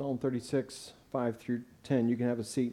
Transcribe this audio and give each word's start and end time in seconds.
Psalm 0.00 0.16
36, 0.16 0.94
5 1.12 1.38
through 1.38 1.60
10. 1.84 2.08
You 2.08 2.16
can 2.16 2.26
have 2.26 2.38
a 2.38 2.42
seat. 2.44 2.72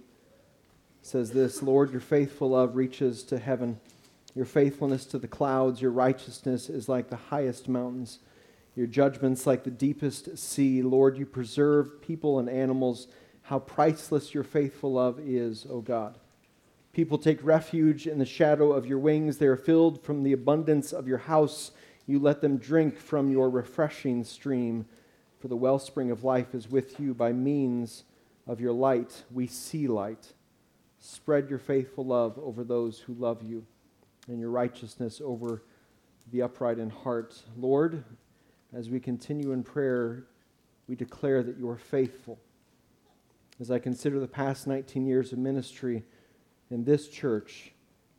It 1.01 1.05
says 1.05 1.31
this 1.31 1.61
Lord, 1.61 1.91
your 1.91 1.99
faithful 1.99 2.51
love 2.51 2.77
reaches 2.77 3.21
to 3.23 3.37
heaven. 3.37 3.81
Your 4.33 4.45
faithfulness 4.45 5.05
to 5.07 5.19
the 5.19 5.27
clouds, 5.27 5.81
your 5.81 5.91
righteousness 5.91 6.69
is 6.69 6.87
like 6.87 7.09
the 7.09 7.17
highest 7.17 7.67
mountains, 7.67 8.19
your 8.77 8.87
judgments 8.87 9.45
like 9.45 9.65
the 9.65 9.69
deepest 9.69 10.37
sea. 10.37 10.81
Lord, 10.81 11.17
you 11.17 11.25
preserve 11.25 12.01
people 12.01 12.39
and 12.39 12.47
animals. 12.47 13.07
How 13.41 13.59
priceless 13.59 14.33
your 14.33 14.45
faithful 14.45 14.93
love 14.93 15.19
is, 15.19 15.67
O 15.69 15.81
God. 15.81 16.17
People 16.93 17.17
take 17.17 17.43
refuge 17.43 18.07
in 18.07 18.19
the 18.19 18.25
shadow 18.25 18.71
of 18.71 18.85
your 18.85 18.99
wings. 18.99 19.37
They 19.37 19.47
are 19.47 19.57
filled 19.57 20.01
from 20.01 20.23
the 20.23 20.31
abundance 20.31 20.93
of 20.93 21.09
your 21.09 21.17
house. 21.17 21.71
You 22.05 22.19
let 22.19 22.39
them 22.39 22.57
drink 22.57 22.97
from 22.97 23.29
your 23.29 23.49
refreshing 23.49 24.23
stream 24.23 24.85
for 25.39 25.47
the 25.47 25.55
wellspring 25.55 26.11
of 26.11 26.23
life 26.23 26.55
is 26.55 26.69
with 26.69 26.99
you 26.99 27.13
by 27.13 27.31
means 27.31 28.03
of 28.47 28.59
your 28.59 28.73
light. 28.73 29.23
We 29.31 29.47
see 29.47 29.87
light. 29.87 30.33
Spread 30.99 31.49
your 31.49 31.59
faithful 31.59 32.05
love 32.05 32.39
over 32.39 32.63
those 32.63 32.99
who 32.99 33.13
love 33.13 33.43
you 33.43 33.65
and 34.27 34.39
your 34.39 34.49
righteousness 34.49 35.21
over 35.23 35.63
the 36.31 36.41
upright 36.41 36.79
in 36.79 36.89
heart. 36.89 37.41
Lord, 37.57 38.03
as 38.73 38.89
we 38.89 38.99
continue 38.99 39.51
in 39.51 39.63
prayer, 39.63 40.23
we 40.87 40.95
declare 40.95 41.43
that 41.43 41.57
you 41.57 41.69
are 41.69 41.77
faithful. 41.77 42.39
As 43.59 43.71
I 43.71 43.79
consider 43.79 44.19
the 44.19 44.27
past 44.27 44.67
19 44.67 45.05
years 45.05 45.31
of 45.31 45.39
ministry 45.39 46.03
in 46.69 46.83
this 46.83 47.07
church, 47.07 47.71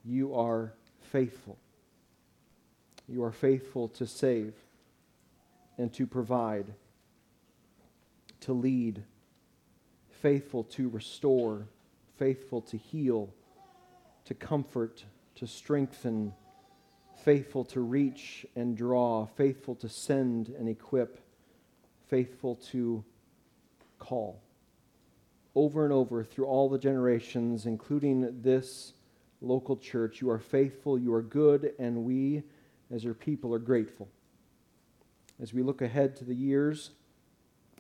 you 0.05 0.35
are 0.35 0.73
faithful. 1.01 1.59
You 3.09 3.25
are 3.25 3.33
faithful 3.33 3.89
to 3.89 4.07
save 4.07 4.55
and 5.77 5.93
to 5.95 6.07
provide 6.07 6.67
to 8.41 8.53
lead, 8.53 9.03
faithful 10.11 10.65
to 10.65 10.89
restore, 10.89 11.69
faithful 12.17 12.61
to 12.63 12.77
heal, 12.77 13.33
to 14.25 14.35
comfort, 14.35 15.05
to 15.37 15.47
strengthen, 15.47 16.33
faithful 17.25 17.65
to 17.65 17.81
reach 17.81 18.47
and 18.57 18.77
draw, 18.77 19.27
faithful 19.27 19.75
to 19.77 19.89
send 19.89 20.49
and 20.49 20.69
equip, 20.69 21.21
faithful 22.09 22.57
to 22.57 23.05
call. 23.99 24.41
Over 25.55 25.85
and 25.85 25.93
over 25.93 26.23
through 26.25 26.47
all 26.47 26.69
the 26.69 26.79
generations, 26.79 27.67
including 27.67 28.43
this 28.43 28.93
local 29.41 29.77
church, 29.77 30.21
you 30.21 30.31
are 30.31 30.39
faithful, 30.39 30.99
you 30.99 31.13
are 31.15 31.23
good, 31.23 31.73
and 31.79 32.05
we, 32.05 32.43
as 32.91 33.05
your 33.05 33.15
people, 33.15 33.53
are 33.55 33.59
grateful. 33.59 34.09
As 35.41 35.55
we 35.55 35.63
look 35.63 35.83
ahead 35.83 36.17
to 36.17 36.25
the 36.25 36.35
years, 36.35 36.91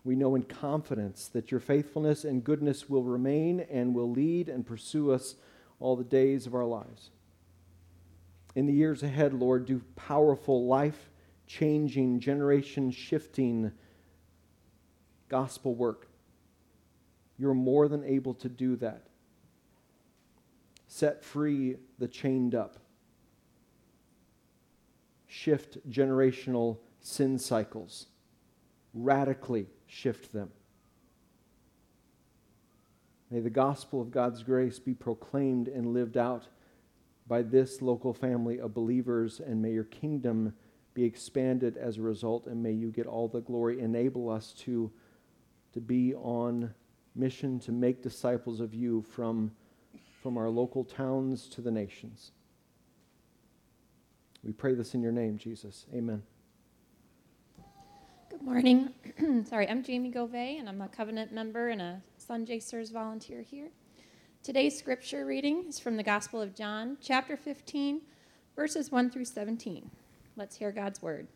we 0.08 0.16
know 0.16 0.34
in 0.34 0.42
confidence 0.42 1.28
that 1.28 1.50
your 1.50 1.60
faithfulness 1.60 2.24
and 2.24 2.42
goodness 2.42 2.88
will 2.88 3.02
remain 3.02 3.60
and 3.70 3.94
will 3.94 4.10
lead 4.10 4.48
and 4.48 4.64
pursue 4.66 5.10
us 5.10 5.34
all 5.80 5.96
the 5.96 6.02
days 6.02 6.46
of 6.46 6.54
our 6.54 6.64
lives. 6.64 7.10
In 8.54 8.64
the 8.64 8.72
years 8.72 9.02
ahead, 9.02 9.34
Lord, 9.34 9.66
do 9.66 9.82
powerful, 9.96 10.64
life 10.64 11.10
changing, 11.46 12.20
generation 12.20 12.90
shifting 12.90 13.70
gospel 15.28 15.74
work. 15.74 16.08
You're 17.36 17.52
more 17.52 17.86
than 17.86 18.02
able 18.02 18.32
to 18.32 18.48
do 18.48 18.76
that. 18.76 19.08
Set 20.86 21.22
free 21.22 21.76
the 21.98 22.08
chained 22.08 22.54
up, 22.54 22.78
shift 25.26 25.86
generational 25.90 26.78
sin 27.02 27.38
cycles 27.38 28.06
radically 28.94 29.66
shift 29.88 30.32
them. 30.32 30.50
May 33.30 33.40
the 33.40 33.50
gospel 33.50 34.00
of 34.00 34.10
God's 34.10 34.42
grace 34.42 34.78
be 34.78 34.94
proclaimed 34.94 35.68
and 35.68 35.92
lived 35.92 36.16
out 36.16 36.46
by 37.26 37.42
this 37.42 37.82
local 37.82 38.14
family 38.14 38.58
of 38.58 38.72
believers, 38.72 39.40
and 39.40 39.60
may 39.60 39.72
your 39.72 39.84
kingdom 39.84 40.54
be 40.94 41.04
expanded 41.04 41.76
as 41.76 41.98
a 41.98 42.02
result, 42.02 42.46
and 42.46 42.62
may 42.62 42.72
you 42.72 42.90
get 42.90 43.06
all 43.06 43.28
the 43.28 43.40
glory. 43.40 43.80
Enable 43.80 44.30
us 44.30 44.52
to, 44.60 44.90
to 45.74 45.80
be 45.80 46.14
on 46.14 46.72
mission 47.14 47.58
to 47.60 47.72
make 47.72 48.02
disciples 48.02 48.60
of 48.60 48.72
you 48.74 49.02
from, 49.02 49.50
from 50.22 50.38
our 50.38 50.48
local 50.48 50.84
towns 50.84 51.48
to 51.48 51.60
the 51.60 51.70
nations. 51.70 52.32
We 54.42 54.52
pray 54.52 54.74
this 54.74 54.94
in 54.94 55.02
your 55.02 55.12
name, 55.12 55.36
Jesus. 55.36 55.84
Amen. 55.94 56.22
Good 58.38 58.44
morning. 58.46 58.94
Sorry, 59.48 59.68
I'm 59.68 59.82
Jamie 59.82 60.12
Govey, 60.12 60.60
and 60.60 60.68
I'm 60.68 60.80
a 60.80 60.88
covenant 60.88 61.32
member 61.32 61.70
and 61.70 61.82
a 61.82 62.00
Sunday 62.18 62.60
Sirs 62.60 62.90
volunteer 62.90 63.42
here. 63.42 63.68
Today's 64.44 64.78
scripture 64.78 65.26
reading 65.26 65.64
is 65.68 65.80
from 65.80 65.96
the 65.96 66.04
Gospel 66.04 66.40
of 66.40 66.54
John, 66.54 66.96
chapter 67.00 67.36
15, 67.36 68.00
verses 68.54 68.92
1 68.92 69.10
through 69.10 69.24
17. 69.24 69.90
Let's 70.36 70.56
hear 70.56 70.70
God's 70.70 71.02
word. 71.02 71.26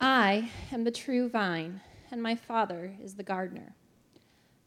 I 0.00 0.50
am 0.72 0.84
the 0.84 0.90
true 0.90 1.28
vine, 1.28 1.82
and 2.10 2.22
my 2.22 2.34
Father 2.34 2.96
is 3.00 3.14
the 3.14 3.22
gardener. 3.22 3.74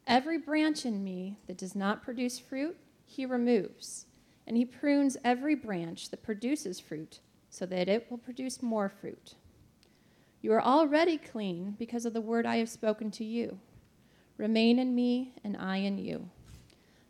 Every 0.05 0.37
branch 0.37 0.85
in 0.85 1.03
me 1.03 1.39
that 1.47 1.57
does 1.57 1.75
not 1.75 2.03
produce 2.03 2.37
fruit, 2.37 2.77
he 3.05 3.25
removes, 3.25 4.05
and 4.45 4.55
he 4.55 4.63
prunes 4.63 5.17
every 5.23 5.55
branch 5.55 6.11
that 6.11 6.23
produces 6.23 6.79
fruit 6.79 7.19
so 7.49 7.65
that 7.65 7.89
it 7.89 8.07
will 8.11 8.19
produce 8.19 8.61
more 8.61 8.89
fruit. 8.89 9.33
You 10.45 10.53
are 10.53 10.61
already 10.61 11.17
clean 11.17 11.75
because 11.79 12.05
of 12.05 12.13
the 12.13 12.21
word 12.21 12.45
I 12.45 12.57
have 12.57 12.69
spoken 12.69 13.09
to 13.09 13.23
you. 13.23 13.57
Remain 14.37 14.77
in 14.77 14.93
me, 14.93 15.33
and 15.43 15.57
I 15.57 15.77
in 15.77 15.97
you. 15.97 16.29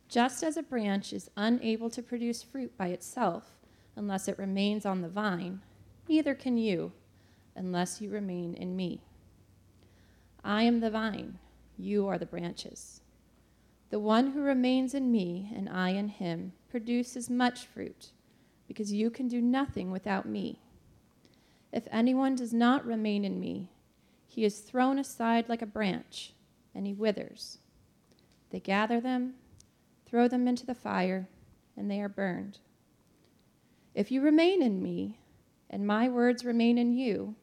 Just 0.08 0.42
as 0.42 0.56
a 0.56 0.64
branch 0.64 1.12
is 1.12 1.30
unable 1.36 1.90
to 1.90 2.02
produce 2.02 2.42
fruit 2.42 2.78
by 2.78 2.88
itself 2.88 3.58
unless 3.98 4.30
it 4.30 4.40
remains 4.40 4.86
on 4.86 5.02
the 5.02 5.10
vine, 5.10 5.60
neither 6.08 6.34
can 6.34 6.56
you 6.56 6.94
unless 7.58 8.00
you 8.00 8.10
remain 8.10 8.54
in 8.54 8.78
me. 8.78 9.02
I 10.42 10.64
am 10.64 10.80
the 10.80 10.90
vine, 10.90 11.38
you 11.78 12.08
are 12.08 12.18
the 12.18 12.26
branches. 12.26 13.02
The 13.90 14.00
one 14.00 14.32
who 14.32 14.44
remains 14.44 14.94
in 14.94 15.12
me 15.12 15.52
and 15.54 15.68
I 15.68 15.90
in 15.90 16.08
him 16.08 16.54
produces 16.70 17.30
much 17.30 17.66
fruit, 17.66 18.12
because 18.66 18.94
you 18.94 19.10
can 19.10 19.28
do 19.28 19.42
nothing 19.42 19.92
without 19.92 20.26
me. 20.26 20.62
If 21.76 21.90
anyone 21.92 22.36
does 22.36 22.54
not 22.54 22.86
remain 22.86 23.26
in 23.26 23.38
me, 23.38 23.70
he 24.26 24.46
is 24.46 24.60
thrown 24.60 24.98
aside 24.98 25.50
like 25.50 25.62
a 25.62 25.66
branch, 25.66 26.34
and 26.74 26.88
he 26.88 26.94
withers. 26.94 27.58
They 28.50 28.62
gather 28.62 29.02
them, 29.02 29.34
throw 30.06 30.30
them 30.30 30.48
into 30.48 30.66
the 30.66 30.74
fire, 30.74 31.28
and 31.76 31.92
they 31.92 32.00
are 32.00 32.08
burned. 32.08 32.60
If 33.94 34.10
you 34.10 34.22
remain 34.22 34.62
in 34.62 34.82
me, 34.82 35.20
and 35.70 35.86
my 35.86 36.08
words 36.08 36.46
remain 36.46 36.78
in 36.78 36.94
you, 36.94 37.36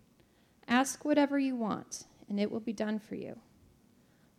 ask 0.67 1.05
whatever 1.05 1.39
you 1.39 1.55
want, 1.55 2.05
and 2.27 2.41
it 2.41 2.51
will 2.51 2.61
be 2.61 2.73
done 2.73 2.99
for 2.99 3.17
you. 3.17 3.39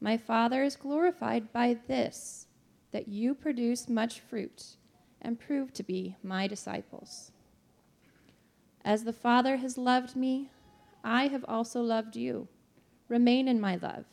My 0.01 0.17
Father 0.17 0.63
is 0.63 0.75
glorified 0.75 1.53
by 1.53 1.77
this, 1.87 2.47
that 2.89 3.09
you 3.09 3.35
produce 3.35 3.87
much 3.87 4.21
fruit 4.21 4.77
and 5.21 5.39
prove 5.39 5.71
to 5.73 5.83
be 5.83 6.15
my 6.23 6.47
disciples. 6.47 7.31
As 8.85 9.05
the 9.05 9.13
Father 9.13 9.57
has 9.57 9.77
loved 9.77 10.15
me, 10.15 10.49
I 11.03 11.27
have 11.27 11.45
also 11.47 11.81
loved 11.81 12.15
you. 12.15 12.47
Remain 13.07 13.47
in 13.47 13.59
my 13.59 13.77
love. 13.77 14.05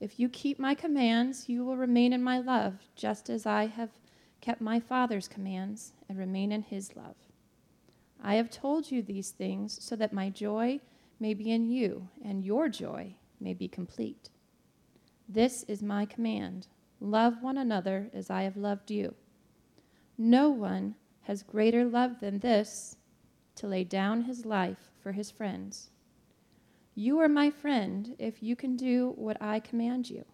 If 0.00 0.18
you 0.18 0.28
keep 0.28 0.58
my 0.58 0.74
commands, 0.74 1.48
you 1.48 1.64
will 1.64 1.76
remain 1.76 2.12
in 2.12 2.22
my 2.22 2.38
love, 2.38 2.74
just 2.94 3.30
as 3.30 3.46
I 3.46 3.66
have 3.66 3.90
kept 4.40 4.60
my 4.60 4.80
Father's 4.80 5.28
commands 5.28 5.92
and 6.08 6.18
remain 6.18 6.52
in 6.52 6.62
his 6.62 6.94
love. 6.96 7.16
I 8.22 8.34
have 8.34 8.50
told 8.50 8.90
you 8.90 9.02
these 9.02 9.30
things 9.30 9.82
so 9.82 9.96
that 9.96 10.12
my 10.12 10.28
joy 10.28 10.80
may 11.18 11.32
be 11.34 11.50
in 11.50 11.66
you 11.70 12.08
and 12.22 12.44
your 12.44 12.68
joy 12.68 13.14
may 13.40 13.54
be 13.54 13.68
complete. 13.68 14.30
This 15.28 15.62
is 15.64 15.82
my 15.82 16.04
command 16.04 16.66
love 17.02 17.42
one 17.42 17.56
another 17.56 18.10
as 18.12 18.28
I 18.28 18.42
have 18.42 18.58
loved 18.58 18.90
you. 18.90 19.14
No 20.18 20.50
one 20.50 20.96
has 21.22 21.42
greater 21.42 21.84
love 21.86 22.20
than 22.20 22.40
this 22.40 22.96
to 23.56 23.66
lay 23.66 23.84
down 23.84 24.22
his 24.22 24.44
life 24.44 24.90
for 25.02 25.12
his 25.12 25.30
friends. 25.30 25.90
You 26.94 27.18
are 27.20 27.28
my 27.28 27.50
friend 27.50 28.14
if 28.18 28.42
you 28.42 28.56
can 28.56 28.76
do 28.76 29.12
what 29.16 29.40
I 29.40 29.60
command 29.60 30.10
you. 30.10 30.24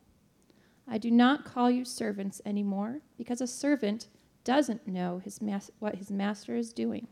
I 0.89 0.99
do 0.99 1.11
not 1.11 1.45
call 1.45 1.71
you 1.71 1.85
servants 1.85 2.41
anymore 2.47 3.01
because 3.19 3.41
a 3.41 3.47
servant 3.47 4.09
doesn't 4.45 4.87
know 4.87 5.19
his 5.19 5.43
mas- 5.43 5.71
what 5.79 5.97
his 5.97 6.11
master 6.11 6.57
is 6.57 6.73
doing. 6.73 7.09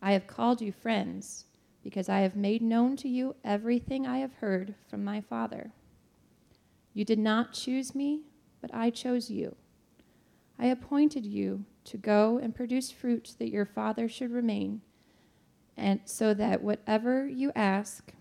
I 0.00 0.12
have 0.12 0.26
called 0.26 0.60
you 0.60 0.72
friends 0.72 1.44
because 1.82 2.08
I 2.08 2.20
have 2.20 2.36
made 2.36 2.62
known 2.62 2.96
to 2.96 3.08
you 3.08 3.36
everything 3.44 4.06
I 4.06 4.18
have 4.18 4.34
heard 4.34 4.74
from 4.88 5.04
my 5.04 5.20
Father. 5.20 5.72
You 6.92 7.04
did 7.04 7.18
not 7.18 7.52
choose 7.52 7.94
me, 7.94 8.22
but 8.60 8.74
I 8.74 8.90
chose 8.90 9.30
you. 9.30 9.56
I 10.58 10.66
appointed 10.66 11.24
you 11.24 11.64
to 11.84 11.96
go 11.96 12.38
and 12.38 12.54
produce 12.54 12.90
fruit 12.90 13.34
that 13.38 13.50
your 13.50 13.64
Father 13.64 14.08
should 14.08 14.32
remain 14.32 14.82
and 15.78 16.00
so 16.04 16.34
that 16.34 16.62
whatever 16.62 17.26
you 17.26 17.52
ask 17.54 18.12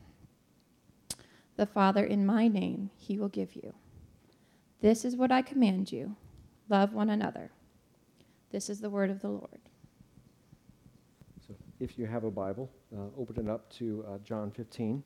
the 1.56 1.66
Father 1.66 2.06
in 2.06 2.26
my 2.26 2.48
name 2.48 2.92
he 2.96 3.18
will 3.18 3.30
give 3.30 3.56
you. 3.56 3.74
This 4.82 5.04
is 5.04 5.16
what 5.16 5.32
I 5.32 5.42
command 5.42 5.92
you 5.92 6.16
love 6.70 6.94
one 6.94 7.10
another. 7.10 7.52
This 8.52 8.70
is 8.70 8.80
the 8.80 8.90
word 8.90 9.10
of 9.10 9.22
the 9.22 9.30
Lord. 9.30 9.60
So 11.48 11.56
if 11.80 11.98
you 11.98 12.06
have 12.06 12.24
a 12.24 12.32
Bible, 12.32 12.70
uh, 12.96 13.04
open 13.18 13.48
it 13.48 13.50
up 13.50 13.70
to 13.74 14.06
uh, 14.08 14.18
John 14.24 14.52
15. 14.52 15.04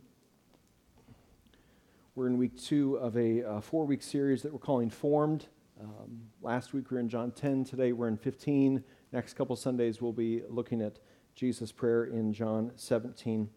We're 2.16 2.28
in 2.28 2.38
week 2.38 2.62
two 2.62 2.96
of 2.96 3.16
a 3.16 3.44
uh, 3.44 3.62
four 3.62 3.86
week 3.86 4.04
series 4.04 4.42
that 4.42 4.52
we're 4.52 4.60
calling 4.60 4.90
Formed. 4.90 5.48
Um, 5.80 6.22
last 6.42 6.74
week 6.74 6.92
we 6.92 6.96
were 6.96 7.00
in 7.00 7.10
John 7.10 7.32
10. 7.32 7.64
Today 7.64 7.94
we're 7.94 8.10
in 8.10 8.18
15. 8.18 8.84
Next 9.12 9.34
couple 9.34 9.56
Sundays 9.56 10.02
we'll 10.02 10.12
be 10.12 10.42
looking 10.50 10.82
at 10.82 11.00
Jesus' 11.36 11.72
prayer 11.72 12.06
in 12.06 12.34
John 12.34 12.72
17. 12.76 13.50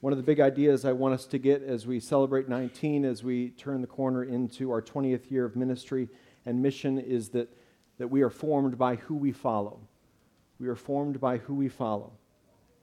One 0.00 0.12
of 0.12 0.16
the 0.16 0.22
big 0.22 0.40
ideas 0.40 0.84
I 0.84 0.92
want 0.92 1.14
us 1.14 1.24
to 1.26 1.38
get 1.38 1.62
as 1.62 1.86
we 1.86 1.98
celebrate 2.00 2.48
19, 2.48 3.04
as 3.04 3.24
we 3.24 3.50
turn 3.50 3.80
the 3.80 3.86
corner 3.86 4.22
into 4.22 4.70
our 4.70 4.82
20th 4.82 5.30
year 5.30 5.44
of 5.44 5.56
ministry 5.56 6.08
and 6.44 6.62
mission, 6.62 6.98
is 6.98 7.30
that, 7.30 7.48
that 7.98 8.08
we 8.08 8.22
are 8.22 8.30
formed 8.30 8.76
by 8.76 8.96
who 8.96 9.14
we 9.14 9.32
follow. 9.32 9.80
We 10.58 10.68
are 10.68 10.76
formed 10.76 11.20
by 11.20 11.38
who 11.38 11.54
we 11.54 11.68
follow. 11.68 12.12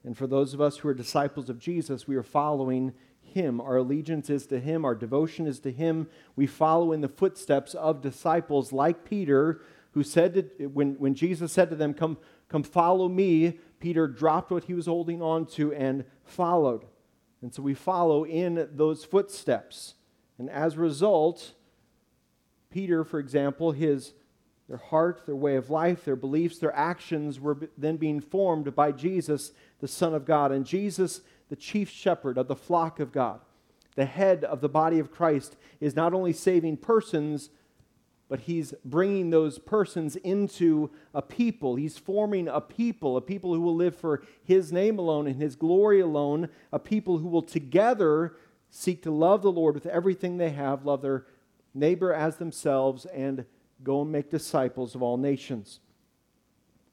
And 0.04 0.18
for 0.18 0.26
those 0.26 0.54
of 0.54 0.62
us 0.62 0.78
who 0.78 0.88
are 0.88 0.94
disciples 0.94 1.50
of 1.50 1.60
Jesus, 1.60 2.08
we 2.08 2.16
are 2.16 2.24
following 2.24 2.94
him. 3.32 3.62
Our 3.62 3.78
allegiance 3.78 4.30
is 4.30 4.46
to 4.48 4.60
Him, 4.60 4.86
our 4.86 4.96
devotion 4.96 5.48
is 5.48 5.60
to 5.62 5.72
Him. 5.72 6.08
We 6.36 6.48
follow 6.48 6.92
in 6.92 7.02
the 7.02 7.08
footsteps 7.08 7.74
of 7.74 8.02
disciples 8.02 8.72
like 8.72 9.06
Peter, 9.06 9.62
who 9.92 10.04
said, 10.04 10.34
to, 10.34 10.68
when, 10.68 10.96
when 10.96 11.14
Jesus 11.16 11.52
said 11.52 11.70
to 11.70 11.76
them, 11.76 11.94
come, 11.94 12.18
come 12.50 12.64
follow 12.64 13.08
me, 13.08 13.60
Peter 13.80 14.08
dropped 14.08 14.52
what 14.52 14.66
he 14.66 14.74
was 14.74 14.86
holding 14.86 15.22
on 15.22 15.46
to 15.46 15.74
and 15.74 16.06
followed. 16.24 16.86
And 17.42 17.54
so 17.54 17.62
we 17.62 17.74
follow 17.74 18.26
in 18.26 18.70
those 18.74 19.04
footsteps. 19.04 19.96
And 20.38 20.50
as 20.50 20.76
a 20.76 20.80
result, 20.80 21.54
Peter, 22.70 23.04
for 23.04 23.20
example, 23.20 23.72
his 23.72 24.14
their 24.72 24.78
heart, 24.78 25.24
their 25.26 25.36
way 25.36 25.58
of 25.58 25.70
life, 25.70 26.06
their 26.06 26.16
beliefs, 26.16 26.58
their 26.58 26.74
actions 26.74 27.42
were 27.42 27.58
then 27.78 27.98
being 27.98 28.22
formed 28.22 28.74
by 28.74 28.90
Jesus, 28.94 29.52
the 29.82 29.88
Son 29.88 30.14
of 30.14 30.24
God. 30.24 30.54
And 30.54 30.66
Jesus, 30.66 31.20
the 31.50 31.58
chief 31.58 31.90
shepherd 31.90 32.38
of 32.38 32.48
the 32.48 32.56
flock 32.56 33.02
of 33.02 33.12
God, 33.12 33.42
the 33.96 34.06
head 34.06 34.46
of 34.46 34.62
the 34.62 34.70
body 34.70 34.98
of 34.98 35.12
Christ, 35.12 35.58
is 35.82 35.94
not 35.94 36.14
only 36.14 36.32
saving 36.32 36.78
persons, 36.78 37.50
but 38.32 38.40
he's 38.40 38.74
bringing 38.86 39.30
those 39.30 39.60
persons 39.60 40.16
into 40.16 40.90
a 41.14 41.22
people. 41.22 41.76
He's 41.76 41.98
forming 41.98 42.48
a 42.48 42.62
people, 42.62 43.18
a 43.18 43.22
people 43.22 43.54
who 43.54 43.60
will 43.60 43.76
live 43.76 43.94
for 43.94 44.24
his 44.42 44.72
name 44.72 44.98
alone 44.98 45.28
and 45.28 45.36
his 45.36 45.58
glory 45.58 46.00
alone, 46.00 46.48
a 46.72 46.80
people 46.80 47.18
who 47.18 47.28
will 47.28 47.42
together 47.42 48.38
seek 48.70 49.04
to 49.04 49.12
love 49.12 49.42
the 49.42 49.52
Lord 49.52 49.76
with 49.76 49.86
everything 49.86 50.38
they 50.38 50.52
have, 50.52 50.86
love 50.86 51.02
their 51.02 51.26
neighbor 51.74 52.14
as 52.14 52.38
themselves, 52.38 53.06
and 53.08 53.44
go 53.84 54.02
and 54.02 54.14
make 54.14 54.30
disciples 54.30 54.96
of 54.96 55.04
all 55.04 55.18
nations. 55.18 55.82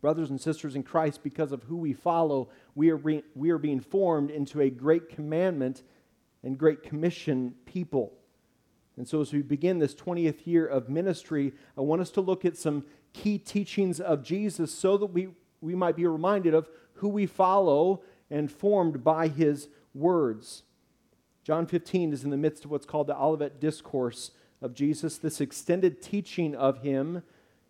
Brothers 0.01 0.31
and 0.31 0.41
sisters 0.41 0.75
in 0.75 0.83
Christ, 0.83 1.23
because 1.23 1.53
of 1.53 1.63
who 1.63 1.77
we 1.77 1.93
follow, 1.93 2.49
we 2.75 2.91
are, 2.91 2.97
re- 2.97 3.23
we 3.37 3.51
are 3.51 3.59
being 3.59 3.79
formed 3.79 4.33
into 4.33 4.61
a 4.61 4.71
great 4.71 5.09
commandment 5.09 5.85
and 6.43 6.59
great 6.59 6.83
commission 6.83 7.55
people. 7.65 8.18
And 8.99 9.07
so, 9.07 9.21
as 9.21 9.33
we 9.33 9.43
begin 9.43 9.79
this 9.79 9.95
20th 9.95 10.45
year 10.45 10.67
of 10.67 10.89
ministry, 10.89 11.53
I 11.77 11.83
want 11.83 12.03
us 12.03 12.11
to 12.11 12.21
look 12.21 12.45
at 12.45 12.57
some 12.57 12.85
key 13.13 13.39
teachings 13.39 14.01
of 14.01 14.25
Jesus 14.25 14.75
so 14.75 14.99
that 14.99 15.07
we, 15.07 15.29
we 15.61 15.77
might 15.77 15.95
be 15.95 16.05
reminded 16.05 16.53
of 16.53 16.69
who 16.95 17.09
we 17.09 17.25
follow 17.25 18.03
and 18.29 18.51
formed 18.51 19.05
by 19.05 19.29
his 19.29 19.69
words. 19.95 20.65
John 21.45 21.65
15 21.65 22.13
is 22.13 22.25
in 22.25 22.31
the 22.31 22.37
midst 22.37 22.65
of 22.65 22.73
what's 22.73 22.85
called 22.85 23.07
the 23.07 23.17
Olivet 23.17 23.61
Discourse 23.61 24.33
of 24.61 24.75
Jesus, 24.75 25.17
this 25.17 25.41
extended 25.41 26.03
teaching 26.03 26.57
of 26.57 26.83
him 26.83 27.23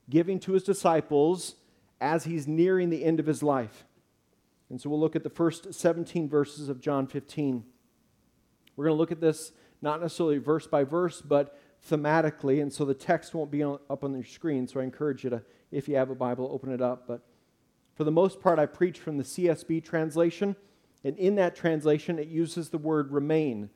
giving 0.08 0.40
to 0.40 0.52
his 0.52 0.62
disciples 0.62 1.56
as 2.00 2.24
he's 2.24 2.48
nearing 2.48 2.88
the 2.88 3.04
end 3.04 3.20
of 3.20 3.26
his 3.26 3.42
life. 3.42 3.84
And 4.70 4.80
so 4.80 4.88
we'll 4.88 5.00
look 5.00 5.14
at 5.14 5.24
the 5.24 5.30
first 5.30 5.74
17 5.74 6.26
verses 6.28 6.70
of 6.70 6.80
John 6.80 7.06
15. 7.06 7.64
We're 8.76 8.84
going 8.86 8.94
to 8.94 8.98
look 8.98 9.12
at 9.12 9.20
this 9.20 9.52
not 9.80 10.00
necessarily 10.00 10.38
verse 10.38 10.66
by 10.66 10.84
verse, 10.84 11.20
but 11.20 11.58
thematically. 11.88 12.60
And 12.60 12.72
so 12.72 12.84
the 12.84 12.94
text 12.94 13.34
won't 13.34 13.50
be 13.50 13.62
on, 13.62 13.78
up 13.88 14.04
on 14.04 14.12
your 14.12 14.24
screen. 14.24 14.66
So 14.66 14.80
I 14.80 14.84
encourage 14.84 15.24
you 15.24 15.30
to, 15.30 15.42
if 15.70 15.88
you 15.88 15.96
have 15.96 16.10
a 16.10 16.14
Bible, 16.14 16.48
open 16.52 16.72
it 16.72 16.82
up. 16.82 17.06
But 17.06 17.20
for 17.94 18.04
the 18.04 18.10
most 18.10 18.40
part, 18.40 18.58
I 18.58 18.66
preach 18.66 18.98
from 18.98 19.16
the 19.16 19.24
CSB 19.24 19.84
translation. 19.84 20.56
And 21.04 21.16
in 21.18 21.36
that 21.36 21.54
translation, 21.54 22.18
it 22.18 22.28
uses 22.28 22.70
the 22.70 22.78
word 22.78 23.12
remain. 23.12 23.70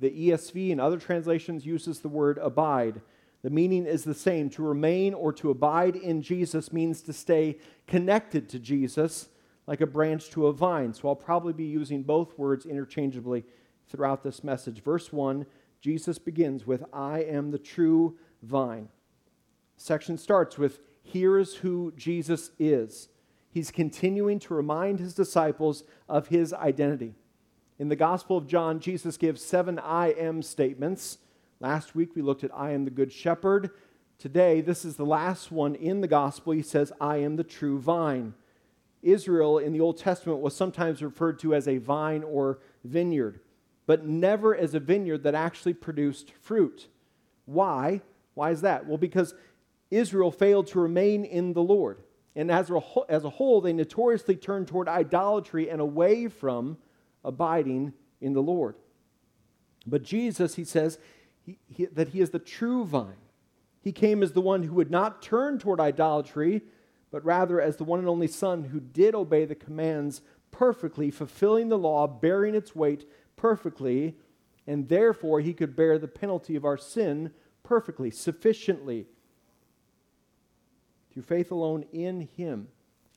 The 0.00 0.10
ESV 0.10 0.72
and 0.72 0.80
other 0.80 0.98
translations 0.98 1.66
uses 1.66 2.00
the 2.00 2.08
word 2.08 2.38
abide. 2.38 3.00
The 3.42 3.50
meaning 3.50 3.86
is 3.86 4.04
the 4.04 4.14
same. 4.14 4.50
To 4.50 4.62
remain 4.62 5.14
or 5.14 5.32
to 5.34 5.50
abide 5.50 5.96
in 5.96 6.22
Jesus 6.22 6.72
means 6.72 7.02
to 7.02 7.12
stay 7.12 7.58
connected 7.86 8.48
to 8.50 8.58
Jesus 8.58 9.28
like 9.66 9.80
a 9.80 9.86
branch 9.86 10.30
to 10.30 10.46
a 10.46 10.52
vine. 10.52 10.92
So 10.94 11.08
I'll 11.08 11.14
probably 11.14 11.52
be 11.52 11.64
using 11.64 12.02
both 12.02 12.36
words 12.38 12.66
interchangeably 12.66 13.44
throughout 13.92 14.24
this 14.24 14.42
message. 14.42 14.82
Verse 14.82 15.12
1, 15.12 15.46
Jesus 15.80 16.18
begins 16.18 16.66
with, 16.66 16.82
I 16.92 17.20
am 17.20 17.50
the 17.50 17.58
true 17.58 18.16
vine. 18.42 18.88
Section 19.76 20.16
starts 20.16 20.56
with, 20.58 20.80
Here 21.02 21.38
is 21.38 21.56
who 21.56 21.92
Jesus 21.96 22.50
is. 22.58 23.08
He's 23.50 23.70
continuing 23.70 24.38
to 24.40 24.54
remind 24.54 24.98
his 24.98 25.14
disciples 25.14 25.84
of 26.08 26.28
his 26.28 26.54
identity. 26.54 27.14
In 27.78 27.88
the 27.88 27.96
Gospel 27.96 28.38
of 28.38 28.46
John, 28.46 28.80
Jesus 28.80 29.16
gives 29.16 29.44
seven 29.44 29.78
I 29.78 30.12
am 30.12 30.40
statements. 30.40 31.18
Last 31.60 31.94
week 31.94 32.14
we 32.14 32.22
looked 32.22 32.44
at 32.44 32.56
I 32.56 32.70
am 32.70 32.84
the 32.84 32.90
good 32.90 33.12
shepherd. 33.12 33.70
Today, 34.18 34.60
this 34.60 34.84
is 34.84 34.96
the 34.96 35.04
last 35.04 35.52
one 35.52 35.74
in 35.74 36.00
the 36.00 36.08
Gospel. 36.08 36.52
He 36.52 36.62
says, 36.62 36.92
I 37.00 37.16
am 37.16 37.36
the 37.36 37.44
true 37.44 37.78
vine. 37.78 38.34
Israel 39.02 39.58
in 39.58 39.72
the 39.72 39.80
Old 39.80 39.98
Testament 39.98 40.38
was 40.38 40.54
sometimes 40.54 41.02
referred 41.02 41.40
to 41.40 41.54
as 41.54 41.66
a 41.66 41.78
vine 41.78 42.22
or 42.22 42.60
vineyard 42.84 43.40
but 43.86 44.06
never 44.06 44.56
as 44.56 44.74
a 44.74 44.80
vineyard 44.80 45.22
that 45.24 45.34
actually 45.34 45.74
produced 45.74 46.32
fruit. 46.40 46.88
Why? 47.46 48.00
Why 48.34 48.50
is 48.50 48.62
that? 48.62 48.86
Well, 48.86 48.98
because 48.98 49.34
Israel 49.90 50.30
failed 50.30 50.68
to 50.68 50.80
remain 50.80 51.24
in 51.24 51.52
the 51.52 51.62
Lord. 51.62 52.02
And 52.34 52.50
as 52.50 52.70
a, 52.70 52.80
whole, 52.80 53.04
as 53.08 53.24
a 53.24 53.30
whole, 53.30 53.60
they 53.60 53.72
notoriously 53.72 54.36
turned 54.36 54.68
toward 54.68 54.88
idolatry 54.88 55.68
and 55.68 55.80
away 55.80 56.28
from 56.28 56.78
abiding 57.24 57.92
in 58.20 58.32
the 58.32 58.42
Lord. 58.42 58.76
But 59.86 60.02
Jesus, 60.02 60.54
he 60.54 60.64
says, 60.64 60.98
he, 61.44 61.58
he, 61.68 61.86
that 61.86 62.08
he 62.08 62.20
is 62.20 62.30
the 62.30 62.38
true 62.38 62.84
vine. 62.84 63.16
He 63.82 63.92
came 63.92 64.22
as 64.22 64.32
the 64.32 64.40
one 64.40 64.62
who 64.62 64.74
would 64.74 64.90
not 64.90 65.22
turn 65.22 65.58
toward 65.58 65.80
idolatry, 65.80 66.62
but 67.10 67.24
rather 67.24 67.60
as 67.60 67.76
the 67.76 67.84
one 67.84 67.98
and 67.98 68.08
only 68.08 68.28
Son 68.28 68.64
who 68.64 68.80
did 68.80 69.14
obey 69.14 69.44
the 69.44 69.56
commands 69.56 70.22
perfectly, 70.52 71.10
fulfilling 71.10 71.68
the 71.68 71.78
law, 71.78 72.06
bearing 72.06 72.54
its 72.54 72.74
weight 72.76 73.04
perfectly, 73.36 74.16
and 74.66 74.88
therefore 74.88 75.40
he 75.40 75.52
could 75.52 75.76
bear 75.76 75.98
the 75.98 76.08
penalty 76.08 76.56
of 76.56 76.64
our 76.64 76.78
sin 76.78 77.32
perfectly, 77.62 78.10
sufficiently. 78.10 79.06
Through 81.12 81.22
faith 81.22 81.50
alone 81.50 81.84
in 81.92 82.22
him, 82.22 82.68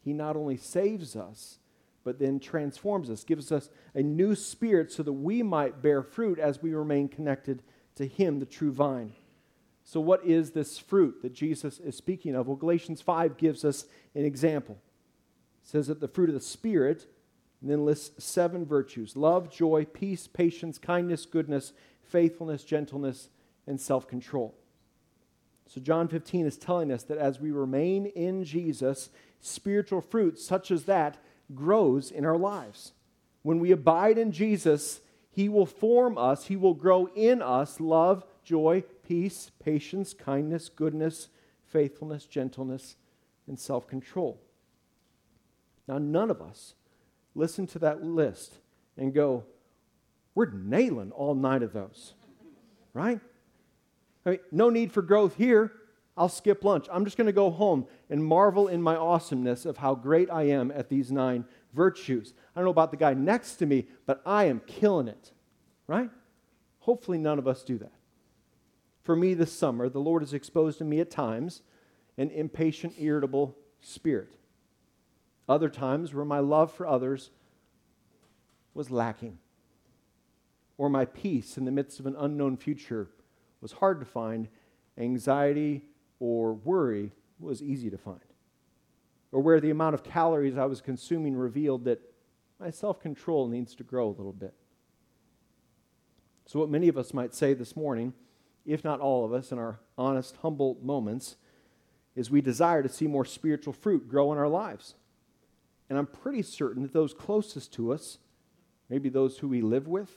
he 0.04 0.14
not 0.14 0.36
only 0.36 0.58
saves 0.58 1.16
us, 1.16 1.60
but 2.04 2.20
then 2.20 2.40
transforms 2.40 3.10
us, 3.10 3.24
gives 3.24 3.52
us 3.52 3.70
a 3.96 4.04
new 4.04 4.36
spirit 4.36 4.92
so 4.92 5.02
that 5.04 5.14
we 5.14 5.42
might 5.42 5.82
bear 5.82 6.04
fruit 6.04 6.38
as 6.38 6.62
we 6.62 6.74
remain 6.74 7.08
connected 7.08 7.64
to 7.96 8.06
him, 8.06 8.40
the 8.40 8.46
true 8.46 8.72
vine. 8.72 9.14
So, 9.84 10.00
what 10.00 10.26
is 10.26 10.52
this 10.52 10.78
fruit 10.78 11.22
that 11.22 11.34
Jesus 11.34 11.80
is 11.80 11.96
speaking 11.96 12.36
of? 12.36 12.48
Well, 12.48 12.56
Galatians 12.56 13.02
5 13.02 13.38
gives 13.38 13.64
us 13.64 13.86
an 14.14 14.26
example. 14.26 14.78
It 15.64 15.70
says 15.70 15.88
that 15.88 16.00
the 16.00 16.08
fruit 16.08 16.30
of 16.30 16.36
the 16.36 16.42
Spirit 16.42 17.08
and 17.62 17.70
then 17.70 17.86
lists 17.86 18.24
seven 18.24 18.66
virtues 18.66 19.16
love, 19.16 19.50
joy, 19.50 19.86
peace, 19.86 20.28
patience, 20.28 20.78
kindness, 20.78 21.26
goodness, 21.26 21.74
faithfulness, 22.04 22.64
gentleness, 22.64 23.30
and 23.68 23.80
self 23.80 24.08
control. 24.08 24.56
So, 25.68 25.82
John 25.82 26.08
15 26.08 26.46
is 26.46 26.58
telling 26.58 26.92
us 26.92 27.04
that 27.04 27.18
as 27.18 27.40
we 27.40 27.52
remain 27.52 28.06
in 28.08 28.44
Jesus, 28.44 29.10
spiritual 29.42 30.02
fruit 30.02 30.40
such 30.40 30.72
as 30.72 30.84
that 30.86 31.18
grows 31.54 32.12
in 32.12 32.26
our 32.26 32.38
lives. 32.38 32.94
When 33.42 33.60
we 33.60 33.72
abide 33.72 34.18
in 34.18 34.32
Jesus, 34.32 35.02
He 35.32 35.50
will 35.50 35.66
form 35.66 36.18
us, 36.18 36.46
He 36.46 36.56
will 36.56 36.74
grow 36.74 37.08
in 37.16 37.42
us 37.42 37.80
love, 37.80 38.26
joy, 38.44 38.84
peace, 39.08 39.52
patience, 39.60 40.14
kindness, 40.14 40.70
goodness, 40.70 41.30
faithfulness, 41.66 42.26
gentleness, 42.26 42.96
and 43.48 43.60
self 43.60 43.88
control. 43.88 44.40
Now, 45.88 45.98
none 45.98 46.32
of 46.32 46.42
us 46.42 46.74
listen 47.36 47.68
to 47.68 47.80
that 47.80 48.04
list 48.04 48.56
and 48.98 49.14
go, 49.14 49.44
we're 50.34 50.50
nailing 50.52 51.12
all 51.12 51.36
nine 51.36 51.64
of 51.64 51.74
those, 51.74 52.14
right? 52.94 53.20
I 54.26 54.30
mean, 54.32 54.40
no 54.52 54.70
need 54.70 54.92
for 54.92 55.02
growth 55.02 55.36
here. 55.36 55.72
I'll 56.18 56.30
skip 56.30 56.64
lunch. 56.64 56.88
I'm 56.92 57.04
just 57.04 57.18
going 57.18 57.28
to 57.28 57.34
go 57.34 57.52
home 57.52 57.88
and 58.10 58.24
marvel 58.24 58.70
in 58.70 58.82
my 58.82 58.96
awesomeness 58.96 59.66
of 59.66 59.78
how 59.78 59.96
great 59.96 60.32
I 60.32 60.44
am 60.44 60.72
at 60.72 60.90
these 60.90 61.12
nine 61.12 61.46
virtues. 61.74 62.34
I 62.56 62.60
don't 62.60 62.66
know 62.66 62.72
about 62.72 62.92
the 62.92 62.98
guy 62.98 63.14
next 63.14 63.56
to 63.58 63.66
me, 63.66 63.88
but 64.06 64.22
I 64.26 64.46
am 64.46 64.62
killing 64.66 65.10
it, 65.10 65.32
right? 65.88 66.10
Hopefully, 66.80 67.18
none 67.18 67.38
of 67.38 67.48
us 67.48 67.64
do 67.64 67.78
that. 67.80 67.92
For 69.04 69.16
me 69.16 69.34
this 69.34 69.52
summer, 69.52 69.90
the 69.90 70.00
Lord 70.00 70.22
has 70.22 70.34
exposed 70.34 70.78
to 70.78 70.86
me 70.86 71.00
at 71.00 71.12
times 71.12 71.62
an 72.18 72.32
impatient, 72.32 72.94
irritable 72.98 73.58
spirit. 73.82 74.38
Other 75.48 75.70
times 75.70 76.14
where 76.14 76.26
my 76.26 76.40
love 76.40 76.72
for 76.72 76.88
others 76.88 77.30
was 78.74 78.92
lacking, 78.92 79.38
or 80.78 80.90
my 80.90 81.06
peace 81.06 81.58
in 81.58 81.66
the 81.66 81.72
midst 81.72 82.00
of 82.00 82.06
an 82.06 82.16
unknown 82.18 82.58
future 82.58 83.10
was 83.62 83.74
hard 83.74 84.00
to 84.00 84.06
find, 84.06 84.48
anxiety 84.98 85.86
or 86.20 86.54
worry 86.54 87.12
was 87.40 87.62
easy 87.62 87.90
to 87.90 87.98
find, 87.98 88.20
or 89.32 89.42
where 89.42 89.60
the 89.60 89.70
amount 89.70 89.94
of 89.94 90.04
calories 90.04 90.58
I 90.58 90.66
was 90.66 90.82
consuming 90.82 91.36
revealed 91.36 91.86
that 91.86 92.02
my 92.60 92.70
self 92.70 93.00
control 93.00 93.48
needs 93.48 93.76
to 93.76 93.84
grow 93.84 94.08
a 94.08 94.10
little 94.10 94.34
bit. 94.34 94.54
So, 96.46 96.60
what 96.60 96.70
many 96.70 96.88
of 96.88 96.98
us 96.98 97.14
might 97.14 97.34
say 97.34 97.54
this 97.54 97.76
morning, 97.76 98.14
if 98.66 98.84
not 98.84 99.00
all 99.00 99.26
of 99.26 99.34
us, 99.34 99.52
in 99.52 99.60
our 99.60 99.80
honest, 99.98 100.38
humble 100.42 100.78
moments, 100.82 101.38
is 102.16 102.32
we 102.32 102.42
desire 102.42 102.82
to 102.82 102.90
see 102.90 103.08
more 103.08 103.26
spiritual 103.26 103.74
fruit 103.74 104.08
grow 104.08 104.32
in 104.32 104.38
our 104.38 104.48
lives. 104.48 104.96
And 105.90 105.98
I'm 105.98 106.08
pretty 106.08 106.42
certain 106.42 106.84
that 106.84 106.94
those 106.94 107.14
closest 107.14 107.74
to 107.74 107.94
us, 107.94 108.18
maybe 108.90 109.10
those 109.10 109.38
who 109.38 109.48
we 109.48 109.62
live 109.62 109.88
with, 109.88 110.12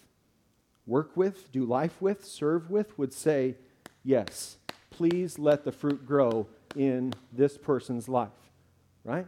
work 0.86 1.16
with, 1.16 1.52
do 1.52 1.64
life 1.64 2.00
with, 2.00 2.24
serve 2.24 2.70
with, 2.70 2.96
would 2.98 3.12
say, 3.12 3.56
Yes, 4.04 4.56
please 4.90 5.38
let 5.38 5.64
the 5.64 5.72
fruit 5.72 6.06
grow 6.06 6.46
in 6.76 7.12
this 7.32 7.58
person's 7.58 8.08
life, 8.08 8.30
right? 9.04 9.26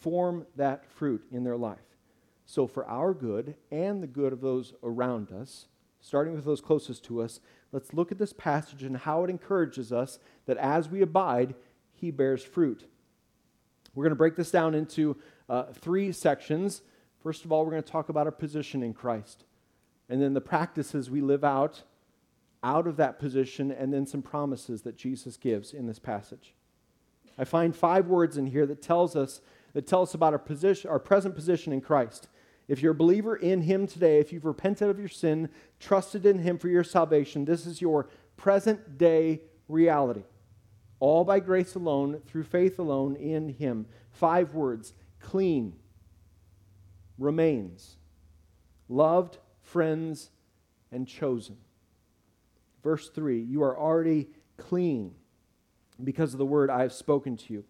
Form 0.00 0.46
that 0.56 0.84
fruit 0.84 1.22
in 1.30 1.44
their 1.44 1.56
life. 1.56 1.78
So, 2.44 2.66
for 2.66 2.84
our 2.86 3.14
good 3.14 3.54
and 3.70 4.02
the 4.02 4.06
good 4.06 4.32
of 4.32 4.40
those 4.40 4.74
around 4.82 5.30
us, 5.30 5.66
starting 6.00 6.34
with 6.34 6.44
those 6.44 6.60
closest 6.60 7.04
to 7.04 7.22
us, 7.22 7.40
let's 7.70 7.94
look 7.94 8.10
at 8.10 8.18
this 8.18 8.32
passage 8.32 8.82
and 8.82 8.96
how 8.96 9.22
it 9.24 9.30
encourages 9.30 9.92
us 9.92 10.18
that 10.46 10.56
as 10.56 10.88
we 10.88 11.00
abide, 11.00 11.54
he 11.94 12.10
bears 12.10 12.42
fruit. 12.42 12.84
We're 13.94 14.04
going 14.04 14.10
to 14.12 14.16
break 14.16 14.36
this 14.36 14.50
down 14.50 14.74
into 14.74 15.16
uh, 15.48 15.64
three 15.72 16.12
sections. 16.12 16.82
First 17.22 17.44
of 17.44 17.52
all, 17.52 17.64
we're 17.64 17.72
going 17.72 17.82
to 17.82 17.90
talk 17.90 18.08
about 18.08 18.26
our 18.26 18.32
position 18.32 18.82
in 18.82 18.94
Christ, 18.94 19.44
and 20.08 20.20
then 20.20 20.34
the 20.34 20.40
practices 20.40 21.10
we 21.10 21.20
live 21.20 21.44
out 21.44 21.82
out 22.64 22.86
of 22.86 22.96
that 22.96 23.18
position, 23.18 23.72
and 23.72 23.92
then 23.92 24.06
some 24.06 24.22
promises 24.22 24.82
that 24.82 24.96
Jesus 24.96 25.36
gives 25.36 25.72
in 25.72 25.86
this 25.86 25.98
passage. 25.98 26.54
I 27.36 27.44
find 27.44 27.74
five 27.74 28.06
words 28.06 28.36
in 28.36 28.46
here 28.46 28.66
that 28.66 28.82
tells 28.82 29.16
us 29.16 29.40
that 29.72 29.86
tell 29.86 30.02
us 30.02 30.14
about 30.14 30.32
our 30.32 30.38
position, 30.38 30.90
our 30.90 30.98
present 30.98 31.34
position 31.34 31.72
in 31.72 31.80
Christ. 31.80 32.28
If 32.68 32.82
you're 32.82 32.92
a 32.92 32.94
believer 32.94 33.34
in 33.36 33.62
Him 33.62 33.86
today, 33.86 34.18
if 34.18 34.32
you've 34.32 34.44
repented 34.44 34.88
of 34.88 34.98
your 34.98 35.08
sin, 35.08 35.48
trusted 35.80 36.26
in 36.26 36.38
Him 36.38 36.58
for 36.58 36.68
your 36.68 36.84
salvation, 36.84 37.44
this 37.44 37.66
is 37.66 37.80
your 37.80 38.08
present 38.36 38.98
day 38.98 39.40
reality. 39.68 40.22
All 41.02 41.24
by 41.24 41.40
grace 41.40 41.74
alone, 41.74 42.20
through 42.28 42.44
faith 42.44 42.78
alone, 42.78 43.16
in 43.16 43.48
Him. 43.48 43.86
Five 44.12 44.54
words 44.54 44.94
clean, 45.18 45.72
remains, 47.18 47.96
loved, 48.88 49.38
friends, 49.62 50.30
and 50.92 51.08
chosen. 51.08 51.56
Verse 52.84 53.10
3 53.10 53.40
You 53.40 53.64
are 53.64 53.76
already 53.76 54.28
clean 54.56 55.16
because 56.04 56.34
of 56.34 56.38
the 56.38 56.46
word 56.46 56.70
I 56.70 56.82
have 56.82 56.92
spoken 56.92 57.36
to 57.36 57.52
you. 57.52 57.64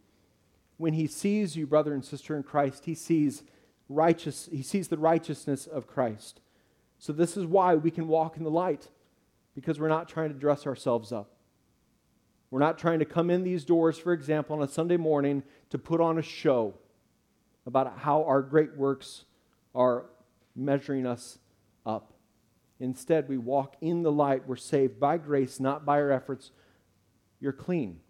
When 0.77 0.93
he 0.93 1.07
sees 1.07 1.57
you, 1.57 1.67
brother 1.67 1.95
and 1.95 2.05
sister 2.05 2.37
in 2.37 2.43
Christ, 2.43 2.85
he 2.85 2.95
sees 2.95 3.45
righteous, 3.89 4.47
he 4.53 4.63
sees 4.63 4.89
the 4.89 4.99
righteousness 4.99 5.67
of 5.67 5.87
Christ. 5.87 6.43
So 6.99 7.15
this 7.15 7.39
is 7.39 7.47
why 7.47 7.77
we 7.77 7.91
can 7.91 8.09
walk 8.09 8.37
in 8.37 8.45
the 8.45 8.51
light, 8.51 8.89
because 9.55 9.81
we're 9.81 9.89
not 9.89 10.07
trying 10.07 10.29
to 10.29 10.39
dress 10.39 10.67
ourselves 10.67 11.13
up. 11.13 11.32
We're 12.53 12.61
not 12.61 12.77
trying 12.77 12.99
to 12.99 13.07
come 13.07 13.31
in 13.31 13.45
these 13.45 13.65
doors, 13.65 13.97
for 13.97 14.13
example, 14.13 14.55
on 14.55 14.63
a 14.63 14.69
Sunday 14.69 14.99
morning 14.99 15.43
to 15.71 15.79
put 15.79 16.03
on 16.03 16.19
a 16.19 16.23
show 16.23 16.75
about 17.65 18.01
how 18.01 18.25
our 18.25 18.43
great 18.43 18.77
works 18.77 19.25
are 19.75 20.05
measuring 20.55 21.07
us 21.07 21.39
up. 21.87 22.13
Instead, 22.79 23.27
we 23.27 23.39
walk 23.39 23.77
in 23.81 24.03
the 24.03 24.13
light. 24.13 24.47
We're 24.47 24.57
saved 24.57 25.01
by 25.01 25.17
grace, 25.17 25.61
not 25.61 25.87
by 25.87 25.99
our 25.99 26.11
efforts. 26.11 26.51
You're 27.41 27.55
clean. 27.55 28.01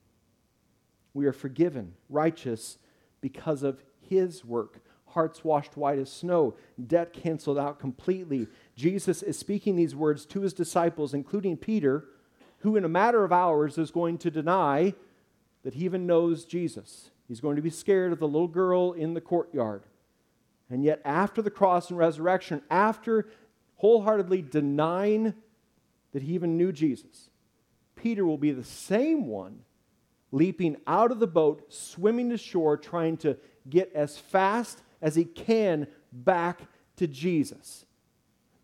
We 1.14 1.26
are 1.26 1.32
forgiven, 1.32 1.94
righteous 2.08 2.78
because 3.20 3.62
of 3.62 3.84
His 4.00 4.44
work 4.44 4.80
hearts 5.12 5.44
washed 5.44 5.76
white 5.76 5.98
as 5.98 6.10
snow, 6.10 6.54
debt 6.86 7.12
canceled 7.12 7.58
out 7.58 7.78
completely. 7.78 8.48
Jesus 8.76 9.22
is 9.22 9.38
speaking 9.38 9.76
these 9.76 9.94
words 9.94 10.24
to 10.26 10.40
his 10.40 10.52
disciples, 10.54 11.14
including 11.14 11.56
Peter, 11.56 12.06
who 12.62 12.76
in 12.76 12.84
a 12.84 12.88
matter 12.88 13.24
of 13.24 13.32
hours 13.32 13.78
is 13.78 13.90
going 13.90 14.18
to 14.18 14.30
deny 14.30 14.94
that 15.62 15.74
he 15.74 15.84
even 15.84 16.06
knows 16.06 16.44
Jesus. 16.44 17.10
He's 17.28 17.40
going 17.40 17.56
to 17.56 17.62
be 17.62 17.70
scared 17.70 18.12
of 18.12 18.18
the 18.18 18.28
little 18.28 18.48
girl 18.48 18.92
in 18.92 19.14
the 19.14 19.20
courtyard. 19.20 19.84
And 20.70 20.84
yet, 20.84 21.00
after 21.04 21.42
the 21.42 21.50
cross 21.50 21.90
and 21.90 21.98
resurrection, 21.98 22.62
after 22.70 23.28
wholeheartedly 23.76 24.42
denying 24.42 25.34
that 26.12 26.22
he 26.22 26.34
even 26.34 26.56
knew 26.56 26.72
Jesus, 26.72 27.30
Peter 27.96 28.24
will 28.24 28.38
be 28.38 28.52
the 28.52 28.64
same 28.64 29.26
one 29.26 29.60
leaping 30.30 30.76
out 30.86 31.12
of 31.12 31.20
the 31.20 31.26
boat, 31.26 31.72
swimming 31.72 32.30
to 32.30 32.38
shore, 32.38 32.76
trying 32.76 33.16
to 33.18 33.36
get 33.68 33.92
as 33.94 34.18
fast 34.18 34.82
as 35.00 35.14
he 35.14 35.24
can 35.24 35.86
back 36.12 36.60
to 36.96 37.06
Jesus. 37.06 37.84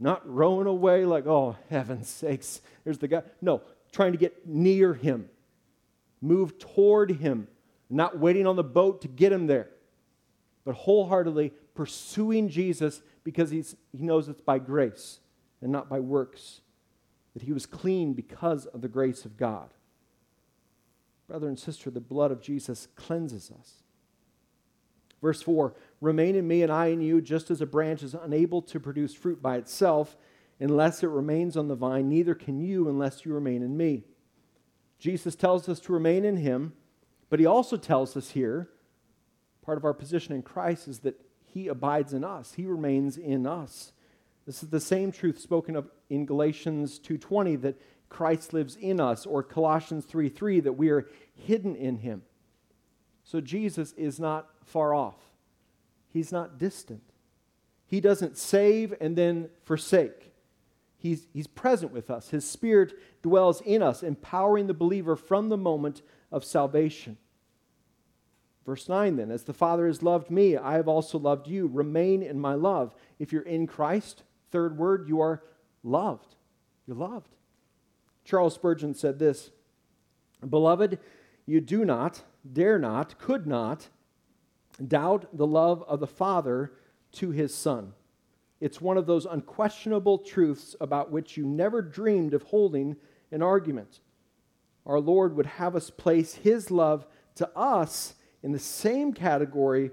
Not 0.01 0.29
rowing 0.29 0.67
away 0.67 1.05
like, 1.05 1.27
oh, 1.27 1.57
heaven's 1.69 2.09
sakes, 2.09 2.61
there's 2.85 2.99
the 2.99 3.09
guy. 3.09 3.23
No, 3.43 3.63
trying 3.93 4.13
to 4.13 4.19
get 4.19 4.47
near 4.47 4.95
him, 4.95 5.29
move 6.21 6.59
toward 6.59 7.13
him, 7.13 7.49
not 7.91 8.19
waiting 8.19 8.47
on 8.47 8.57
the 8.57 8.65
boat 8.65 9.03
to 9.03 9.09
get 9.09 9.33
him 9.33 9.47
there, 9.47 9.71
but 10.65 10.75
wholeheartedly 10.75 11.53
pursuing 11.75 12.49
Jesus 12.49 13.03
because 13.25 13.51
he's, 13.51 13.77
he 13.93 14.03
knows 14.03 14.29
it's 14.29 14.41
by 14.41 14.59
grace 14.59 15.21
and 15.63 15.73
not 15.73 15.89
by 15.89 16.01
works, 16.01 16.61
that 17.35 17.43
he 17.43 17.53
was 17.53 17.67
clean 17.67 18.15
because 18.15 18.67
of 18.67 18.81
the 18.81 18.89
grace 18.89 19.25
of 19.25 19.37
God. 19.37 19.71
Brother 21.27 21.49
and 21.49 21.59
sister, 21.59 21.91
the 21.91 22.01
blood 22.01 22.31
of 22.31 22.41
Jesus 22.41 22.89
cleanses 22.97 23.51
us. 23.51 23.83
Verse 25.21 25.43
4 25.43 25.75
Remain 26.01 26.37
in 26.37 26.47
me 26.47 26.63
and 26.63 26.73
I 26.73 26.87
in 26.87 27.01
you, 27.01 27.21
just 27.21 27.51
as 27.51 27.61
a 27.61 27.67
branch 27.67 28.03
is 28.03 28.15
unable 28.15 28.63
to 28.63 28.81
produce 28.81 29.15
fruit 29.15 29.43
by 29.43 29.57
itself 29.57 30.17
unless 30.61 31.03
it 31.03 31.09
remains 31.09 31.57
on 31.57 31.69
the 31.69 31.75
vine, 31.75 32.09
neither 32.09 32.35
can 32.35 32.61
you 32.61 32.89
unless 32.89 33.25
you 33.25 33.33
remain 33.33 33.63
in 33.63 33.77
me. 33.77 34.05
Jesus 34.99 35.35
tells 35.37 35.69
us 35.69 35.81
to 35.81 35.93
remain 35.93 36.25
in 36.25 36.39
him, 36.39 36.73
but 37.31 37.39
he 37.39 37.47
also 37.47 37.77
tells 37.77 38.17
us 38.17 38.31
here 38.31 38.69
part 39.63 39.79
of 39.79 39.85
our 39.85 39.95
position 39.95 40.35
in 40.35 40.43
Christ 40.43 40.89
is 40.89 41.01
that 41.01 41.21
he 41.45 41.69
abides 41.69 42.13
in 42.13 42.25
us, 42.25 42.55
he 42.55 42.67
remains 42.67 43.17
in 43.17 43.47
us. 43.47 43.93
This 44.47 44.63
is 44.63 44.71
the 44.71 44.81
same 44.81 45.13
truth 45.13 45.39
spoken 45.39 45.77
of 45.77 45.91
in 46.09 46.25
Galatians 46.25 46.99
2:20 46.99 47.57
that 47.57 47.81
Christ 48.09 48.55
lives 48.55 48.77
in 48.77 48.99
us 48.99 49.27
or 49.27 49.43
Colossians 49.43 50.07
3:3 50.07 50.61
that 50.61 50.73
we 50.73 50.89
are 50.89 51.07
hidden 51.35 51.77
in 51.77 51.99
him. 51.99 52.23
So 53.25 53.43
Jesus 53.43 53.93
is 53.93 54.19
not 54.19 54.49
far 54.65 54.95
off. 54.95 55.35
He's 56.09 56.33
not 56.33 56.59
distant. 56.59 57.03
He 57.87 58.01
doesn't 58.01 58.39
save 58.39 58.95
and 59.01 59.17
then 59.17 59.51
forsake. 59.65 60.28
He's, 60.99 61.29
he's 61.33 61.47
present 61.47 61.93
with 61.93 62.11
us. 62.11 62.31
His 62.31 62.49
Spirit 62.49 62.93
dwells 63.23 63.61
in 63.61 63.83
us, 63.83 64.03
empowering 64.03 64.67
the 64.67 64.75
believer 64.75 65.15
from 65.15 65.49
the 65.49 65.57
moment 65.57 66.03
of 66.33 66.45
salvation. 66.45 67.17
Verse 68.67 68.89
9 68.89 69.17
then, 69.17 69.31
as 69.31 69.45
the 69.45 69.55
Father 69.55 69.87
has 69.87 70.03
loved 70.03 70.31
me, 70.31 70.57
I 70.57 70.75
have 70.75 70.89
also 70.89 71.19
loved 71.19 71.47
you. 71.47 71.69
Remain 71.69 72.23
in 72.23 72.39
my 72.39 72.55
love. 72.55 72.95
If 73.19 73.33
you're 73.33 73.43
in 73.43 73.67
Christ, 73.67 74.25
third 74.51 74.77
word, 74.77 75.09
you 75.09 75.21
are 75.21 75.43
loved. 75.83 76.35
You're 76.87 76.97
loved. 76.97 77.35
Charles 78.25 78.55
Spurgeon 78.55 78.93
said 78.93 79.19
this 79.19 79.53
Beloved, 80.47 80.99
you 81.47 81.61
do 81.61 81.85
not, 81.85 82.25
dare 82.53 82.79
not, 82.79 83.19
could 83.19 83.47
not 83.47 83.89
doubt 84.87 85.27
the 85.33 85.47
love 85.47 85.83
of 85.89 86.01
the 86.01 86.07
Father 86.07 86.73
to 87.13 87.31
his 87.31 87.55
Son. 87.55 87.95
It's 88.61 88.81
one 88.81 88.97
of 88.97 89.07
those 89.07 89.27
unquestionable 89.27 90.19
truths 90.19 90.75
about 90.81 91.11
which 91.11 91.37
you 91.37 91.47
never 91.47 91.81
dreamed 91.81 92.35
of 92.35 92.43
holding 92.45 92.97
an 93.31 93.43
argument. 93.43 94.01
Our 94.85 95.01
Lord 95.01 95.37
would 95.37 95.47
have 95.47 95.77
us 95.77 95.91
place 95.91 96.35
his 96.35 96.71
love 96.71 97.07
to 97.37 97.49
us 97.57 98.15
in 98.43 98.53
the 98.53 98.59
same 98.59 99.13
category 99.13 99.91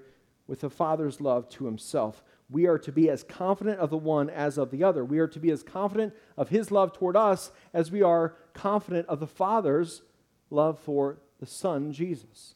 with 0.47 0.61
the 0.61 0.69
Father's 0.69 1.21
love 1.21 1.49
to 1.49 1.65
himself. 1.65 2.23
We 2.49 2.67
are 2.67 2.77
to 2.79 2.91
be 2.91 3.09
as 3.09 3.23
confident 3.23 3.79
of 3.79 3.89
the 3.89 3.97
one 3.97 4.29
as 4.29 4.57
of 4.57 4.71
the 4.71 4.83
other. 4.83 5.03
We 5.03 5.19
are 5.19 5.27
to 5.27 5.39
be 5.39 5.51
as 5.51 5.63
confident 5.63 6.13
of 6.37 6.49
his 6.49 6.71
love 6.71 6.93
toward 6.93 7.15
us 7.15 7.51
as 7.73 7.91
we 7.91 8.01
are 8.01 8.35
confident 8.53 9.07
of 9.07 9.19
the 9.19 9.27
Father's 9.27 10.03
love 10.49 10.79
for 10.79 11.19
the 11.39 11.45
Son, 11.45 11.91
Jesus. 11.91 12.55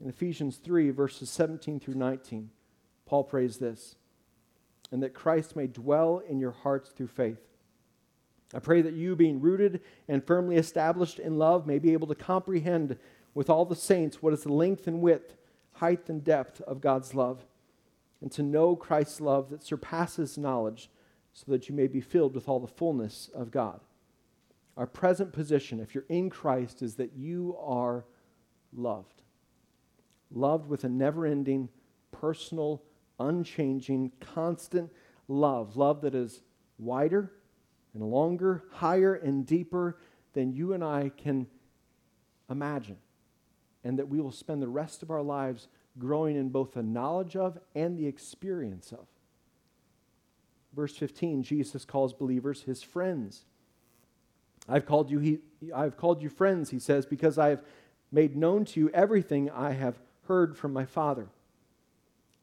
In 0.00 0.08
Ephesians 0.08 0.56
3, 0.56 0.90
verses 0.90 1.30
17 1.30 1.80
through 1.80 1.94
19, 1.94 2.50
Paul 3.06 3.24
prays 3.24 3.58
this 3.58 3.96
and 4.94 5.02
that 5.02 5.12
Christ 5.12 5.56
may 5.56 5.66
dwell 5.66 6.22
in 6.26 6.38
your 6.38 6.52
hearts 6.52 6.90
through 6.90 7.08
faith. 7.08 7.40
I 8.54 8.60
pray 8.60 8.80
that 8.80 8.92
you, 8.92 9.16
being 9.16 9.40
rooted 9.40 9.80
and 10.06 10.24
firmly 10.24 10.54
established 10.54 11.18
in 11.18 11.36
love, 11.36 11.66
may 11.66 11.80
be 11.80 11.92
able 11.92 12.06
to 12.06 12.14
comprehend 12.14 12.96
with 13.34 13.50
all 13.50 13.64
the 13.64 13.74
saints 13.74 14.22
what 14.22 14.32
is 14.32 14.44
the 14.44 14.52
length 14.52 14.86
and 14.86 15.00
width, 15.00 15.34
height 15.72 16.08
and 16.08 16.22
depth 16.22 16.60
of 16.60 16.80
God's 16.80 17.12
love, 17.12 17.44
and 18.20 18.30
to 18.30 18.44
know 18.44 18.76
Christ's 18.76 19.20
love 19.20 19.50
that 19.50 19.64
surpasses 19.64 20.38
knowledge, 20.38 20.88
so 21.32 21.50
that 21.50 21.68
you 21.68 21.74
may 21.74 21.88
be 21.88 22.00
filled 22.00 22.36
with 22.36 22.48
all 22.48 22.60
the 22.60 22.68
fullness 22.68 23.28
of 23.34 23.50
God. 23.50 23.80
Our 24.76 24.86
present 24.86 25.32
position, 25.32 25.80
if 25.80 25.92
you're 25.92 26.04
in 26.08 26.30
Christ, 26.30 26.82
is 26.82 26.94
that 26.94 27.14
you 27.16 27.56
are 27.60 28.04
loved. 28.72 29.22
Loved 30.30 30.68
with 30.68 30.84
a 30.84 30.88
never 30.88 31.26
ending, 31.26 31.68
personal, 32.12 32.80
unchanging, 33.18 34.12
constant 34.20 34.92
love. 35.28 35.76
Love 35.76 36.00
that 36.02 36.14
is 36.14 36.42
wider 36.78 37.32
and 37.94 38.02
longer, 38.02 38.64
higher 38.72 39.14
and 39.14 39.46
deeper 39.46 39.98
than 40.32 40.52
you 40.52 40.72
and 40.72 40.82
I 40.82 41.10
can 41.16 41.46
imagine. 42.50 42.96
And 43.84 43.98
that 43.98 44.08
we 44.08 44.20
will 44.20 44.32
spend 44.32 44.62
the 44.62 44.68
rest 44.68 45.02
of 45.02 45.10
our 45.10 45.22
lives 45.22 45.68
growing 45.98 46.36
in 46.36 46.48
both 46.48 46.72
the 46.72 46.82
knowledge 46.82 47.36
of 47.36 47.58
and 47.74 47.96
the 47.96 48.06
experience 48.06 48.92
of. 48.92 49.06
Verse 50.74 50.96
15, 50.96 51.42
Jesus 51.42 51.84
calls 51.84 52.12
believers 52.12 52.62
his 52.62 52.82
friends. 52.82 53.44
I've 54.68 54.86
called 54.86 55.10
you, 55.10 55.18
he, 55.18 55.38
I've 55.74 55.96
called 55.96 56.22
you 56.22 56.28
friends, 56.28 56.70
he 56.70 56.78
says, 56.78 57.06
because 57.06 57.38
I 57.38 57.50
have 57.50 57.62
made 58.10 58.36
known 58.36 58.64
to 58.66 58.80
you 58.80 58.90
everything 58.90 59.50
I 59.50 59.72
have 59.72 59.98
heard 60.26 60.56
from 60.56 60.72
my 60.72 60.84
Father. 60.84 61.28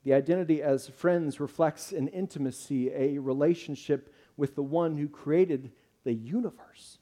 The 0.03 0.13
identity 0.13 0.63
as 0.63 0.87
friends 0.87 1.39
reflects 1.39 1.91
an 1.91 2.07
intimacy, 2.07 2.91
a 2.93 3.19
relationship 3.19 4.13
with 4.35 4.55
the 4.55 4.63
one 4.63 4.97
who 4.97 5.07
created 5.07 5.71
the 6.03 6.13
universe. 6.13 6.97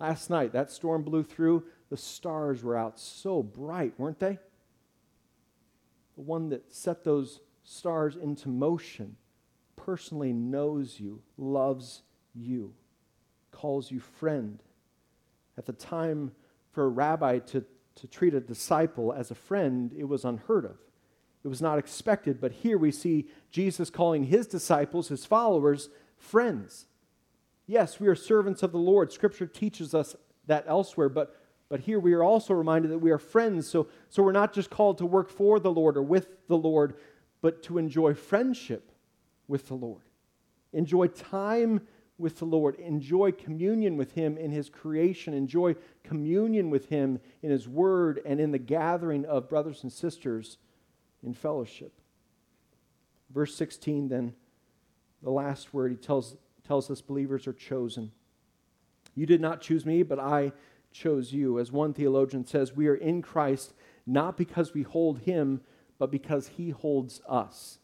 Last 0.00 0.30
night, 0.30 0.52
that 0.52 0.70
storm 0.70 1.02
blew 1.02 1.22
through. 1.22 1.64
The 1.90 1.96
stars 1.96 2.62
were 2.62 2.76
out 2.76 2.98
so 2.98 3.42
bright, 3.42 3.94
weren't 3.98 4.18
they? 4.18 4.38
The 6.16 6.22
one 6.22 6.48
that 6.50 6.72
set 6.74 7.04
those 7.04 7.40
stars 7.64 8.16
into 8.16 8.48
motion 8.48 9.16
personally 9.76 10.32
knows 10.32 10.98
you, 10.98 11.22
loves 11.36 12.02
you, 12.34 12.74
calls 13.50 13.90
you 13.90 14.00
friend. 14.00 14.62
At 15.58 15.66
the 15.66 15.72
time, 15.72 16.32
for 16.72 16.84
a 16.84 16.88
rabbi 16.88 17.38
to, 17.38 17.64
to 17.96 18.06
treat 18.06 18.34
a 18.34 18.40
disciple 18.40 19.12
as 19.12 19.30
a 19.30 19.34
friend, 19.34 19.92
it 19.96 20.04
was 20.04 20.24
unheard 20.24 20.64
of. 20.64 20.78
It 21.46 21.48
was 21.48 21.62
not 21.62 21.78
expected, 21.78 22.40
but 22.40 22.50
here 22.50 22.76
we 22.76 22.90
see 22.90 23.28
Jesus 23.52 23.88
calling 23.88 24.24
his 24.24 24.48
disciples, 24.48 25.06
his 25.06 25.24
followers, 25.24 25.90
friends. 26.18 26.86
Yes, 27.68 28.00
we 28.00 28.08
are 28.08 28.16
servants 28.16 28.64
of 28.64 28.72
the 28.72 28.78
Lord. 28.78 29.12
Scripture 29.12 29.46
teaches 29.46 29.94
us 29.94 30.16
that 30.48 30.64
elsewhere, 30.66 31.08
but, 31.08 31.40
but 31.68 31.78
here 31.78 32.00
we 32.00 32.14
are 32.14 32.24
also 32.24 32.52
reminded 32.52 32.90
that 32.90 32.98
we 32.98 33.12
are 33.12 33.18
friends. 33.18 33.68
So, 33.68 33.86
so 34.08 34.24
we're 34.24 34.32
not 34.32 34.54
just 34.54 34.70
called 34.70 34.98
to 34.98 35.06
work 35.06 35.30
for 35.30 35.60
the 35.60 35.70
Lord 35.70 35.96
or 35.96 36.02
with 36.02 36.26
the 36.48 36.56
Lord, 36.58 36.96
but 37.42 37.62
to 37.62 37.78
enjoy 37.78 38.14
friendship 38.14 38.90
with 39.46 39.68
the 39.68 39.74
Lord. 39.74 40.02
Enjoy 40.72 41.06
time 41.06 41.80
with 42.18 42.40
the 42.40 42.44
Lord. 42.44 42.74
Enjoy 42.80 43.30
communion 43.30 43.96
with 43.96 44.14
Him 44.14 44.36
in 44.36 44.50
His 44.50 44.68
creation. 44.68 45.32
Enjoy 45.32 45.76
communion 46.02 46.70
with 46.70 46.88
Him 46.88 47.20
in 47.40 47.52
His 47.52 47.68
Word 47.68 48.20
and 48.26 48.40
in 48.40 48.50
the 48.50 48.58
gathering 48.58 49.24
of 49.26 49.48
brothers 49.48 49.84
and 49.84 49.92
sisters 49.92 50.58
in 51.26 51.34
fellowship. 51.34 51.92
Verse 53.34 53.54
16, 53.54 54.08
then, 54.08 54.34
the 55.22 55.30
last 55.30 55.74
word, 55.74 55.90
he 55.90 55.96
tells, 55.96 56.36
tells 56.66 56.90
us 56.90 57.00
believers 57.00 57.46
are 57.46 57.52
chosen. 57.52 58.12
You 59.14 59.26
did 59.26 59.40
not 59.40 59.60
choose 59.60 59.84
me, 59.84 60.02
but 60.02 60.18
I 60.18 60.52
chose 60.92 61.32
you. 61.32 61.58
As 61.58 61.72
one 61.72 61.92
theologian 61.92 62.46
says, 62.46 62.74
we 62.74 62.86
are 62.86 62.94
in 62.94 63.22
Christ 63.22 63.74
not 64.06 64.36
because 64.36 64.72
we 64.72 64.82
hold 64.82 65.20
him, 65.20 65.60
but 65.98 66.10
because 66.10 66.48
he 66.48 66.70
holds 66.70 67.20
us. 67.28 67.78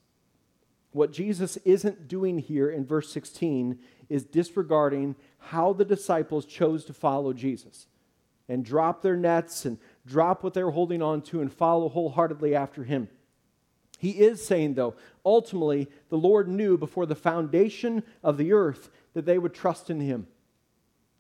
What 0.93 1.13
Jesus 1.13 1.57
isn't 1.65 2.07
doing 2.07 2.39
here 2.39 2.71
in 2.71 2.85
verse 2.85 3.11
16 3.13 3.79
is 4.09 4.25
disregarding 4.25 5.17
how 5.39 5.73
the 5.73 5.87
disciples 5.87 6.45
chose 6.45 6.85
to 6.85 6.93
follow 6.93 7.33
Jesus 7.33 7.87
and 8.49 8.65
drop 8.65 9.01
their 9.01 9.17
nets 9.17 9.65
and 9.65 9.79
drop 10.07 10.45
what 10.45 10.53
they 10.53 10.63
were 10.63 10.71
holding 10.71 11.01
on 11.01 11.23
to 11.23 11.41
and 11.41 11.51
follow 11.53 11.89
wholeheartedly 11.89 12.55
after 12.55 12.85
him. 12.85 13.09
He 14.03 14.19
is 14.19 14.45
saying, 14.45 14.75
though, 14.75 14.97
ultimately, 15.25 15.89
the 16.09 16.19
Lord 16.19 16.49
knew 16.49 16.77
before 16.77 17.07
the 17.07 17.15
foundation 17.15 18.03
of 18.25 18.37
the 18.37 18.53
earth 18.53 18.91
that 19.15 19.27
they 19.27 19.39
would 19.39 19.55
trust 19.55 19.91
in 19.91 20.01
Him, 20.01 20.27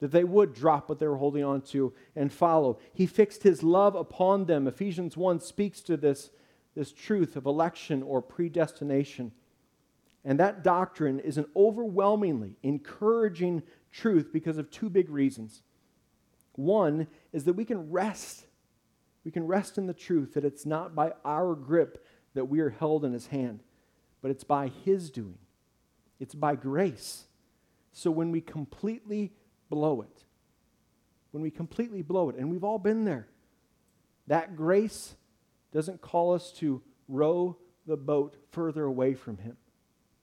that 0.00 0.10
they 0.10 0.24
would 0.24 0.52
drop 0.52 0.88
what 0.88 0.98
they 0.98 1.06
were 1.06 1.16
holding 1.16 1.44
on 1.44 1.60
to 1.60 1.92
and 2.16 2.32
follow. 2.32 2.80
He 2.92 3.06
fixed 3.06 3.44
His 3.44 3.62
love 3.62 3.94
upon 3.94 4.46
them. 4.46 4.66
Ephesians 4.66 5.16
1 5.16 5.38
speaks 5.38 5.80
to 5.82 5.96
this, 5.96 6.30
this 6.74 6.90
truth 6.90 7.36
of 7.36 7.46
election 7.46 8.02
or 8.02 8.20
predestination. 8.20 9.30
And 10.24 10.40
that 10.40 10.64
doctrine 10.64 11.20
is 11.20 11.38
an 11.38 11.46
overwhelmingly 11.54 12.56
encouraging 12.64 13.62
truth 13.92 14.30
because 14.32 14.58
of 14.58 14.72
two 14.72 14.90
big 14.90 15.08
reasons. 15.08 15.62
One 16.56 17.06
is 17.32 17.44
that 17.44 17.52
we 17.52 17.64
can 17.64 17.92
rest. 17.92 18.46
We 19.24 19.30
can 19.30 19.46
rest 19.46 19.78
in 19.78 19.86
the 19.86 19.94
truth 19.94 20.34
that 20.34 20.44
it's 20.44 20.66
not 20.66 20.96
by 20.96 21.12
our 21.24 21.54
grip 21.54 22.04
that 22.34 22.46
we 22.46 22.60
are 22.60 22.70
held 22.70 23.04
in 23.04 23.12
his 23.12 23.28
hand, 23.28 23.60
but 24.20 24.30
it's 24.30 24.44
by 24.44 24.68
his 24.84 25.10
doing. 25.10 25.38
It's 26.18 26.34
by 26.34 26.54
grace. 26.54 27.24
So 27.92 28.10
when 28.10 28.30
we 28.30 28.40
completely 28.40 29.32
blow 29.68 30.02
it, 30.02 30.24
when 31.32 31.42
we 31.42 31.50
completely 31.50 32.02
blow 32.02 32.28
it, 32.28 32.36
and 32.36 32.50
we've 32.50 32.64
all 32.64 32.78
been 32.78 33.04
there, 33.04 33.26
that 34.26 34.56
grace 34.56 35.14
doesn't 35.72 36.00
call 36.00 36.34
us 36.34 36.52
to 36.52 36.82
row 37.08 37.56
the 37.86 37.96
boat 37.96 38.36
further 38.50 38.84
away 38.84 39.14
from 39.14 39.38
him. 39.38 39.56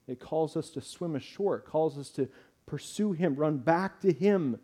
It 0.06 0.18
calls 0.18 0.56
us 0.56 0.70
to 0.70 0.80
swim 0.80 1.14
ashore. 1.14 1.56
It 1.56 1.66
calls 1.66 1.98
us 1.98 2.10
to 2.10 2.28
pursue 2.66 3.12
him, 3.12 3.36
run 3.36 3.58
back 3.58 4.00
to 4.00 4.12
him. 4.12 4.58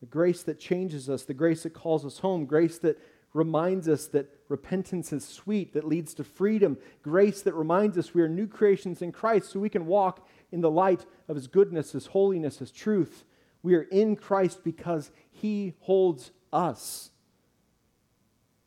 The 0.00 0.06
grace 0.06 0.42
that 0.42 0.58
changes 0.58 1.08
us, 1.08 1.24
the 1.24 1.34
grace 1.34 1.62
that 1.62 1.74
calls 1.74 2.04
us 2.04 2.18
home, 2.18 2.44
grace 2.44 2.78
that 2.78 2.98
reminds 3.34 3.88
us 3.88 4.06
that 4.08 4.28
repentance 4.48 5.12
is 5.12 5.26
sweet, 5.26 5.72
that 5.72 5.86
leads 5.86 6.14
to 6.14 6.24
freedom, 6.24 6.76
grace 7.02 7.42
that 7.42 7.54
reminds 7.54 7.96
us 7.96 8.14
we 8.14 8.22
are 8.22 8.28
new 8.28 8.46
creations 8.46 9.00
in 9.00 9.12
Christ 9.12 9.50
so 9.50 9.60
we 9.60 9.70
can 9.70 9.86
walk 9.86 10.26
in 10.50 10.60
the 10.60 10.70
light 10.70 11.06
of 11.28 11.36
His 11.36 11.46
goodness, 11.46 11.92
His 11.92 12.06
holiness, 12.06 12.58
His 12.58 12.70
truth. 12.70 13.24
We 13.62 13.74
are 13.74 13.82
in 13.82 14.16
Christ 14.16 14.62
because 14.64 15.10
He 15.30 15.74
holds 15.80 16.30
us. 16.52 17.10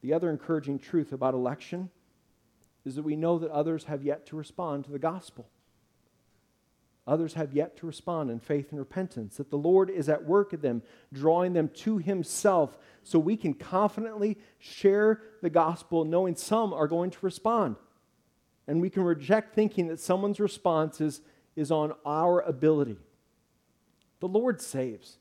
The 0.02 0.14
other 0.14 0.30
encouraging 0.30 0.80
truth 0.80 1.12
about 1.12 1.34
election 1.34 1.90
is 2.86 2.96
that 2.96 3.04
we 3.04 3.16
know 3.16 3.40
that 3.40 3.52
others 3.52 3.86
have 3.86 4.04
yet 4.04 4.26
to 4.28 4.36
respond 4.36 4.86
to 4.86 4.92
the 4.92 5.00
gospel. 5.00 5.50
Others 7.08 7.36
have 7.36 7.54
yet 7.54 7.78
to 7.78 7.86
respond 7.86 8.32
in 8.32 8.40
faith 8.40 8.72
and 8.72 8.80
repentance, 8.80 9.38
that 9.38 9.52
the 9.52 9.58
Lord 9.58 9.92
is 9.92 10.10
at 10.10 10.26
work 10.26 10.54
in 10.54 10.62
them, 10.62 10.82
drawing 11.14 11.54
them 11.54 11.70
to 11.76 12.00
Himself, 12.00 12.78
so 13.04 13.20
we 13.20 13.38
can 13.38 13.54
confidently 13.54 14.40
share 14.58 15.22
the 15.44 15.50
gospel, 15.52 16.04
knowing 16.04 16.36
some 16.36 16.74
are 16.74 16.88
going 16.88 17.12
to 17.12 17.18
respond. 17.22 17.76
And 18.68 18.82
we 18.82 18.90
can 18.90 19.04
reject 19.04 19.54
thinking 19.54 19.88
that 19.90 20.00
someone's 20.00 20.40
response 20.40 21.00
is, 21.00 21.22
is 21.56 21.70
on 21.70 21.94
our 22.04 22.42
ability. 22.42 22.98
The 24.20 24.28
Lord 24.28 24.60
saves. 24.60 25.18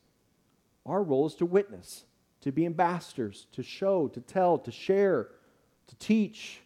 Our 0.87 1.03
role 1.03 1.27
is 1.27 1.35
to 1.37 1.47
witness, 1.47 2.05
to 2.41 2.53
be 2.53 2.65
ambassadors, 2.65 3.47
to 3.53 3.63
show, 3.63 4.09
to 4.09 4.21
tell, 4.21 4.57
to 4.59 4.71
share, 4.71 5.29
to 5.89 5.97
teach. 5.97 6.61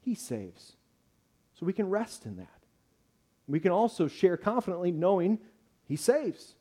He 0.00 0.16
saves. 0.16 0.72
So 1.58 1.66
we 1.66 1.72
can 1.72 1.88
rest 1.88 2.26
in 2.26 2.36
that. 2.38 2.53
We 3.46 3.60
can 3.60 3.72
also 3.72 4.08
share 4.08 4.36
confidently 4.36 4.90
knowing 4.90 5.38
He 5.86 5.96
saves. 5.96 6.54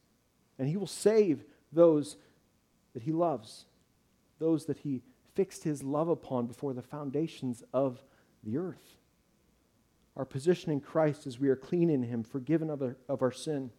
And 0.60 0.68
He 0.68 0.78
will 0.78 0.88
save 0.88 1.44
those 1.72 2.18
that 2.94 3.04
He 3.04 3.12
loves, 3.12 3.66
those 4.40 4.66
that 4.66 4.78
He 4.80 5.02
fixed 5.34 5.64
His 5.64 5.84
love 5.84 6.10
upon 6.10 6.48
before 6.48 6.74
the 6.74 6.82
foundations 6.82 7.64
of 7.74 8.04
the 8.44 8.58
earth. 8.58 8.98
Our 10.16 10.26
position 10.26 10.72
in 10.72 10.80
Christ 10.80 11.26
is 11.26 11.40
we 11.40 11.50
are 11.50 11.56
clean 11.56 11.90
in 11.90 12.04
Him, 12.04 12.24
forgiven 12.24 12.70
of 12.70 12.82
our, 12.82 12.98
of 13.10 13.22
our 13.22 13.32
sin. 13.32 13.72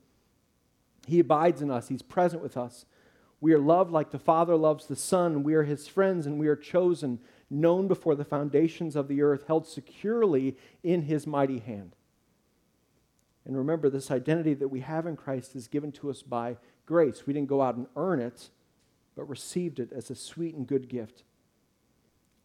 He 1.07 1.21
abides 1.21 1.63
in 1.63 1.71
us, 1.71 1.89
He's 1.89 2.03
present 2.03 2.43
with 2.43 2.57
us. 2.57 2.87
We 3.41 3.53
are 3.53 3.59
loved 3.59 3.93
like 3.93 4.11
the 4.11 4.19
Father 4.19 4.57
loves 4.57 4.87
the 4.87 4.97
Son. 4.97 5.43
We 5.43 5.55
are 5.55 5.65
His 5.65 5.87
friends, 5.87 6.27
and 6.27 6.39
we 6.39 6.49
are 6.49 6.57
chosen, 6.57 7.21
known 7.51 7.87
before 7.89 8.15
the 8.15 8.25
foundations 8.25 8.97
of 8.97 9.07
the 9.07 9.21
earth, 9.23 9.45
held 9.47 9.67
securely 9.67 10.57
in 10.83 11.03
His 11.03 11.27
mighty 11.27 11.59
hand. 11.59 11.95
And 13.47 13.57
remember, 13.57 13.91
this 13.91 14.11
identity 14.11 14.55
that 14.55 14.69
we 14.69 14.81
have 14.81 15.07
in 15.07 15.17
Christ 15.17 15.55
is 15.55 15.69
given 15.69 15.93
to 15.93 16.11
us 16.11 16.23
by 16.23 16.57
grace. 16.87 17.27
We 17.27 17.35
didn't 17.35 17.49
go 17.49 17.61
out 17.61 17.77
and 17.77 17.87
earn 17.95 18.21
it, 18.21 18.51
but 19.15 19.29
received 19.29 19.79
it 19.79 19.93
as 19.93 20.11
a 20.11 20.15
sweet 20.15 20.55
and 20.55 20.67
good 20.67 20.89
gift. 20.89 21.25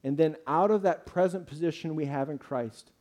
And 0.03 0.17
then, 0.17 0.35
out 0.47 0.71
of 0.71 0.81
that 0.81 1.05
present 1.05 1.47
position 1.47 1.95
we 1.95 2.05
have 2.05 2.29
in 2.29 2.38
Christ, 2.38 2.91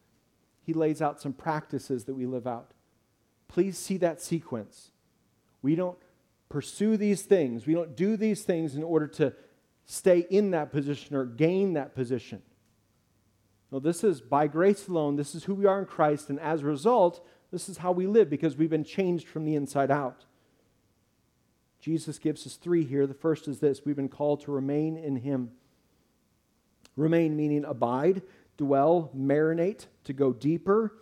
he 0.63 0.73
lays 0.73 1.01
out 1.01 1.21
some 1.21 1.33
practices 1.33 2.05
that 2.05 2.15
we 2.15 2.27
live 2.27 2.47
out. 2.47 2.73
Please 3.49 3.79
see 3.79 3.97
that 3.99 4.21
sequence. 4.21 4.91
We 5.63 5.75
don't 5.75 5.99
pursue 6.49 6.97
these 6.97 7.23
things, 7.23 7.67
we 7.67 7.75
don't 7.75 7.97
do 7.97 8.17
these 8.17 8.43
things 8.43 8.75
in 8.75 8.83
order 8.83 9.07
to 9.07 9.35
stay 9.85 10.21
in 10.31 10.51
that 10.53 10.71
position 10.71 11.17
or 11.17 11.25
gain 11.25 11.75
that 11.75 11.95
position. 11.95 12.43
No, 13.71 13.79
this 13.79 14.03
is 14.03 14.21
by 14.21 14.47
grace 14.47 14.89
alone. 14.89 15.17
This 15.17 15.35
is 15.35 15.45
who 15.45 15.55
we 15.55 15.67
are 15.67 15.79
in 15.79 15.87
Christ. 15.87 16.31
And 16.31 16.41
as 16.41 16.63
a 16.63 16.67
result, 16.67 17.27
this 17.51 17.69
is 17.69 17.79
how 17.79 17.93
we 17.93 18.07
live 18.07 18.29
because 18.29 18.57
we've 18.57 18.71
been 18.71 18.85
changed 18.85 19.27
from 19.27 19.45
the 19.45 19.55
inside 19.55 19.91
out. 19.91 20.25
Jesus 21.81 22.19
gives 22.19 22.47
us 22.47 22.57
three 22.57 22.85
here. 22.85 23.07
The 23.07 23.15
first 23.15 23.49
is 23.49 23.61
this 23.61 23.85
we've 23.85 23.97
been 23.97 24.09
called 24.09 24.43
to 24.43 24.53
remain 24.53 24.97
in 24.97 25.17
Him. 25.17 25.53
Remain 26.97 27.37
meaning 27.37 27.65
abide, 27.65 28.23
dwell, 28.57 29.11
marinate, 29.17 29.87
to 30.05 30.13
go 30.13 30.33
deeper, 30.33 30.93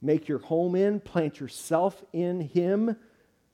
make 0.00 0.28
your 0.28 0.38
home 0.38 0.76
in, 0.76 1.00
plant 1.00 1.40
yourself 1.40 2.04
in 2.12 2.40
Him. 2.40 2.96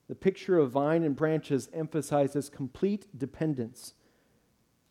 The 0.09 0.15
picture 0.15 0.59
of 0.59 0.71
vine 0.71 1.03
and 1.03 1.17
branches 1.17 1.69
emphasizes 1.73 2.49
complete 2.49 3.07
dependence. 3.17 3.95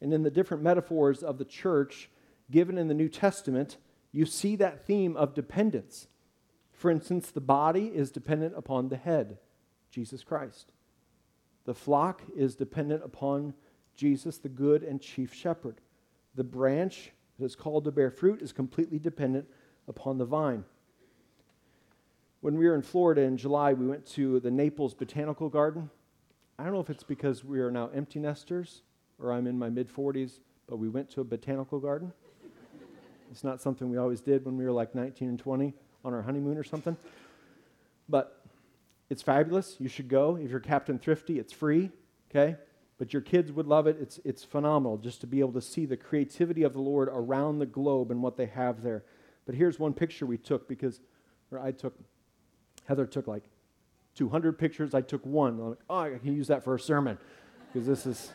And 0.01 0.13
in 0.13 0.23
the 0.23 0.31
different 0.31 0.63
metaphors 0.63 1.23
of 1.23 1.37
the 1.37 1.45
church 1.45 2.09
given 2.51 2.77
in 2.77 2.87
the 2.87 2.93
New 2.93 3.09
Testament, 3.09 3.77
you 4.11 4.25
see 4.25 4.55
that 4.55 4.85
theme 4.85 5.15
of 5.15 5.33
dependence. 5.33 6.07
For 6.77 6.91
instance, 6.91 7.31
the 7.31 7.41
body 7.41 7.87
is 7.87 8.11
dependent 8.11 8.53
upon 8.55 8.89
the 8.89 8.97
head, 8.97 9.39
Jesus 9.89 10.23
Christ. 10.23 10.71
The 11.65 11.73
flock 11.73 12.21
is 12.35 12.55
dependent 12.55 13.03
upon 13.03 13.55
Jesus, 13.95 14.37
the 14.37 14.47
good 14.47 14.83
and 14.83 15.01
chief 15.01 15.33
shepherd. 15.33 15.81
The 16.35 16.43
branch 16.43 17.13
that 17.39 17.45
is 17.45 17.55
called 17.55 17.85
to 17.85 17.91
bear 17.91 18.11
fruit 18.11 18.43
is 18.43 18.51
completely 18.51 18.99
dependent 18.99 19.47
upon 19.87 20.19
the 20.19 20.25
vine. 20.25 20.65
When 22.41 22.57
we 22.57 22.67
were 22.67 22.75
in 22.75 22.83
Florida 22.83 23.21
in 23.21 23.37
July, 23.37 23.73
we 23.73 23.87
went 23.87 24.05
to 24.11 24.39
the 24.39 24.51
Naples 24.51 24.93
Botanical 24.93 25.49
Garden. 25.49 25.89
I 26.59 26.63
don't 26.63 26.73
know 26.73 26.79
if 26.79 26.91
it's 26.91 27.03
because 27.03 27.43
we 27.43 27.59
are 27.59 27.71
now 27.71 27.89
empty 27.91 28.19
nesters 28.19 28.83
or 29.17 29.31
I'm 29.31 29.47
in 29.47 29.57
my 29.57 29.71
mid 29.71 29.91
40s, 29.91 30.41
but 30.69 30.77
we 30.77 30.89
went 30.89 31.09
to 31.11 31.21
a 31.21 31.23
botanical 31.23 31.79
garden. 31.79 32.13
it's 33.31 33.43
not 33.43 33.61
something 33.61 33.89
we 33.89 33.97
always 33.97 34.21
did 34.21 34.45
when 34.45 34.57
we 34.57 34.63
were 34.63 34.71
like 34.71 34.93
19 34.93 35.29
and 35.29 35.39
20 35.39 35.73
on 36.07 36.13
our 36.13 36.21
honeymoon 36.21 36.57
or 36.57 36.63
something. 36.63 36.97
But 38.09 38.41
it's 39.09 39.21
fabulous. 39.21 39.75
You 39.77 39.89
should 39.89 40.07
go. 40.07 40.37
If 40.37 40.49
you're 40.49 40.59
Captain 40.59 40.97
Thrifty, 40.97 41.37
it's 41.37 41.53
free, 41.53 41.91
okay? 42.31 42.55
But 42.97 43.13
your 43.13 43.21
kids 43.21 43.51
would 43.51 43.67
love 43.67 43.85
it. 43.85 43.97
It's, 44.01 44.19
it's 44.23 44.43
phenomenal 44.43 44.97
just 44.97 45.21
to 45.21 45.27
be 45.27 45.39
able 45.41 45.53
to 45.53 45.61
see 45.61 45.85
the 45.85 45.97
creativity 45.97 46.63
of 46.63 46.73
the 46.73 46.79
Lord 46.79 47.09
around 47.11 47.59
the 47.59 47.65
globe 47.65 48.09
and 48.09 48.23
what 48.23 48.37
they 48.37 48.47
have 48.47 48.81
there. 48.81 49.03
But 49.45 49.55
here's 49.55 49.77
one 49.77 49.93
picture 49.93 50.25
we 50.25 50.37
took 50.37 50.67
because, 50.67 51.01
or 51.51 51.59
I 51.59 51.71
took, 51.71 51.93
Heather 52.85 53.05
took 53.05 53.27
like 53.27 53.43
200 54.15 54.57
pictures. 54.57 54.93
I 54.95 55.01
took 55.01 55.25
one. 55.25 55.59
I'm 55.59 55.69
like, 55.69 55.79
oh, 55.89 55.99
I 55.99 56.17
can 56.17 56.33
use 56.33 56.47
that 56.47 56.63
for 56.63 56.73
a 56.73 56.79
sermon 56.79 57.17
because 57.71 57.85
this 57.85 58.05
is, 58.05 58.31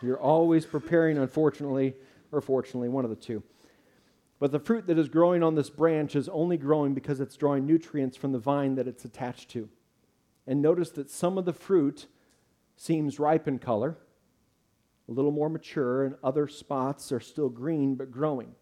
you're 0.00 0.18
always 0.18 0.64
preparing, 0.64 1.18
unfortunately, 1.18 1.94
or 2.32 2.40
fortunately, 2.40 2.88
one 2.88 3.04
of 3.04 3.10
the 3.10 3.16
two. 3.16 3.42
But 4.38 4.52
the 4.52 4.58
fruit 4.60 4.86
that 4.86 4.98
is 4.98 5.08
growing 5.08 5.42
on 5.42 5.54
this 5.54 5.70
branch 5.70 6.14
is 6.14 6.28
only 6.28 6.56
growing 6.56 6.92
because 6.92 7.20
it's 7.20 7.36
drawing 7.36 7.66
nutrients 7.66 8.16
from 8.16 8.32
the 8.32 8.38
vine 8.38 8.74
that 8.74 8.86
it's 8.86 9.04
attached 9.04 9.50
to. 9.50 9.68
And 10.46 10.60
notice 10.60 10.90
that 10.90 11.10
some 11.10 11.38
of 11.38 11.44
the 11.44 11.52
fruit 11.52 12.06
seems 12.76 13.18
ripe 13.18 13.48
in 13.48 13.58
color, 13.58 13.96
a 15.08 15.12
little 15.12 15.30
more 15.30 15.48
mature, 15.48 16.04
and 16.04 16.16
other 16.22 16.46
spots 16.46 17.10
are 17.12 17.20
still 17.20 17.48
green 17.48 17.94
but 17.94 18.10
growing. 18.10 18.54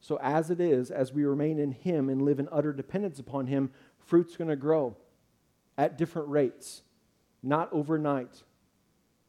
So, 0.00 0.18
as 0.22 0.50
it 0.50 0.60
is, 0.60 0.90
as 0.90 1.12
we 1.12 1.24
remain 1.24 1.58
in 1.58 1.72
Him 1.72 2.08
and 2.08 2.22
live 2.22 2.38
in 2.38 2.48
utter 2.52 2.72
dependence 2.72 3.18
upon 3.18 3.46
Him, 3.46 3.70
fruit's 3.98 4.36
going 4.36 4.48
to 4.48 4.56
grow 4.56 4.96
at 5.76 5.98
different 5.98 6.28
rates, 6.28 6.82
not 7.42 7.68
overnight. 7.72 8.42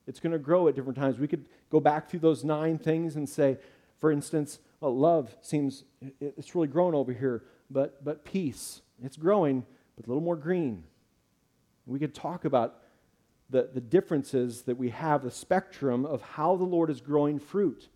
It's 0.07 0.19
going 0.19 0.33
to 0.33 0.39
grow 0.39 0.67
at 0.67 0.75
different 0.75 0.97
times. 0.97 1.19
We 1.19 1.27
could 1.27 1.45
go 1.69 1.79
back 1.79 2.09
through 2.09 2.21
those 2.21 2.43
nine 2.43 2.77
things 2.77 3.15
and 3.15 3.27
say, 3.27 3.57
for 3.97 4.11
instance, 4.11 4.59
well, 4.79 4.97
love 4.97 5.35
seems 5.41 5.83
it's 6.19 6.55
really 6.55 6.67
grown 6.67 6.95
over 6.95 7.13
here, 7.13 7.43
but 7.69 8.03
but 8.03 8.23
peace, 8.23 8.81
it's 9.03 9.17
growing, 9.17 9.65
but 9.95 10.05
a 10.05 10.09
little 10.09 10.23
more 10.23 10.35
green. 10.35 10.83
We 11.85 11.99
could 11.99 12.13
talk 12.13 12.45
about 12.45 12.81
the, 13.49 13.69
the 13.73 13.81
differences 13.81 14.61
that 14.63 14.77
we 14.77 14.89
have, 14.89 15.23
the 15.23 15.31
spectrum 15.31 16.05
of 16.05 16.21
how 16.21 16.55
the 16.55 16.63
Lord 16.63 16.89
is 16.89 17.01
growing 17.01 17.39
fruit. 17.39 17.89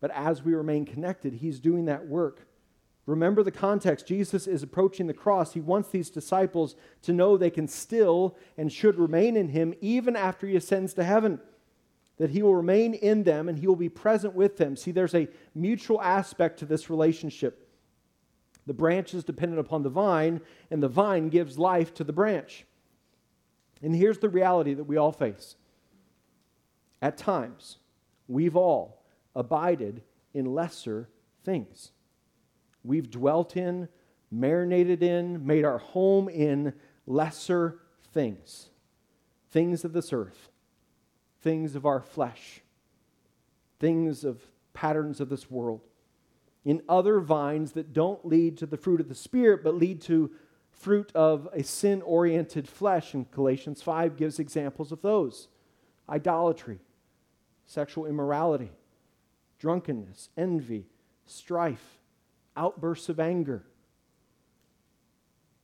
But 0.00 0.10
as 0.10 0.42
we 0.42 0.54
remain 0.54 0.84
connected, 0.84 1.34
He's 1.34 1.60
doing 1.60 1.86
that 1.86 2.06
work. 2.06 2.46
Remember 3.06 3.42
the 3.42 3.50
context. 3.50 4.06
Jesus 4.06 4.46
is 4.46 4.62
approaching 4.62 5.06
the 5.06 5.14
cross. 5.14 5.52
He 5.52 5.60
wants 5.60 5.90
these 5.90 6.10
disciples 6.10 6.74
to 7.02 7.12
know 7.12 7.36
they 7.36 7.50
can 7.50 7.68
still 7.68 8.36
and 8.56 8.72
should 8.72 8.98
remain 8.98 9.36
in 9.36 9.48
Him 9.48 9.74
even 9.80 10.14
after 10.14 10.46
He 10.46 10.56
ascends 10.56 10.94
to 10.94 11.04
heaven. 11.04 11.40
That 12.18 12.30
He 12.30 12.42
will 12.42 12.54
remain 12.54 12.94
in 12.94 13.24
them 13.24 13.48
and 13.48 13.58
He 13.58 13.66
will 13.66 13.76
be 13.76 13.88
present 13.88 14.34
with 14.34 14.56
them. 14.56 14.76
See, 14.76 14.92
there's 14.92 15.14
a 15.14 15.28
mutual 15.54 16.00
aspect 16.00 16.58
to 16.60 16.66
this 16.66 16.88
relationship. 16.88 17.68
The 18.66 18.74
branch 18.74 19.14
is 19.14 19.24
dependent 19.24 19.60
upon 19.60 19.82
the 19.82 19.90
vine, 19.90 20.40
and 20.70 20.82
the 20.82 20.88
vine 20.88 21.28
gives 21.28 21.58
life 21.58 21.92
to 21.94 22.04
the 22.04 22.12
branch. 22.12 22.64
And 23.82 23.94
here's 23.94 24.18
the 24.18 24.30
reality 24.30 24.74
that 24.74 24.84
we 24.84 24.96
all 24.96 25.12
face. 25.12 25.56
At 27.02 27.18
times, 27.18 27.78
we've 28.28 28.56
all 28.56 29.04
abided 29.36 30.02
in 30.32 30.46
lesser 30.46 31.10
things. 31.44 31.92
We've 32.82 33.10
dwelt 33.10 33.56
in, 33.56 33.88
marinated 34.30 35.02
in, 35.02 35.46
made 35.46 35.64
our 35.64 35.78
home 35.78 36.28
in 36.28 36.72
lesser 37.06 37.80
things. 38.12 38.70
Things 39.50 39.84
of 39.84 39.92
this 39.92 40.12
earth, 40.12 40.48
things 41.44 41.76
of 41.76 41.84
our 41.84 42.00
flesh, 42.00 42.62
things 43.78 44.24
of 44.24 44.40
patterns 44.72 45.20
of 45.20 45.28
this 45.28 45.50
world. 45.50 45.82
In 46.64 46.82
other 46.88 47.20
vines 47.20 47.72
that 47.72 47.92
don't 47.92 48.26
lead 48.26 48.56
to 48.56 48.66
the 48.66 48.78
fruit 48.78 48.98
of 48.98 49.10
the 49.10 49.14
Spirit, 49.14 49.62
but 49.62 49.74
lead 49.74 50.00
to 50.02 50.30
fruit 50.70 51.12
of 51.14 51.46
a 51.52 51.62
sin 51.62 52.00
oriented 52.00 52.66
flesh, 52.66 53.12
and 53.12 53.30
Galatians 53.30 53.82
5 53.82 54.16
gives 54.16 54.38
examples 54.38 54.90
of 54.90 55.02
those 55.02 55.48
idolatry, 56.08 56.80
sexual 57.66 58.06
immorality, 58.06 58.72
drunkenness, 59.58 60.30
envy, 60.38 60.86
strife, 61.26 62.00
outbursts 62.56 63.10
of 63.10 63.20
anger. 63.20 63.64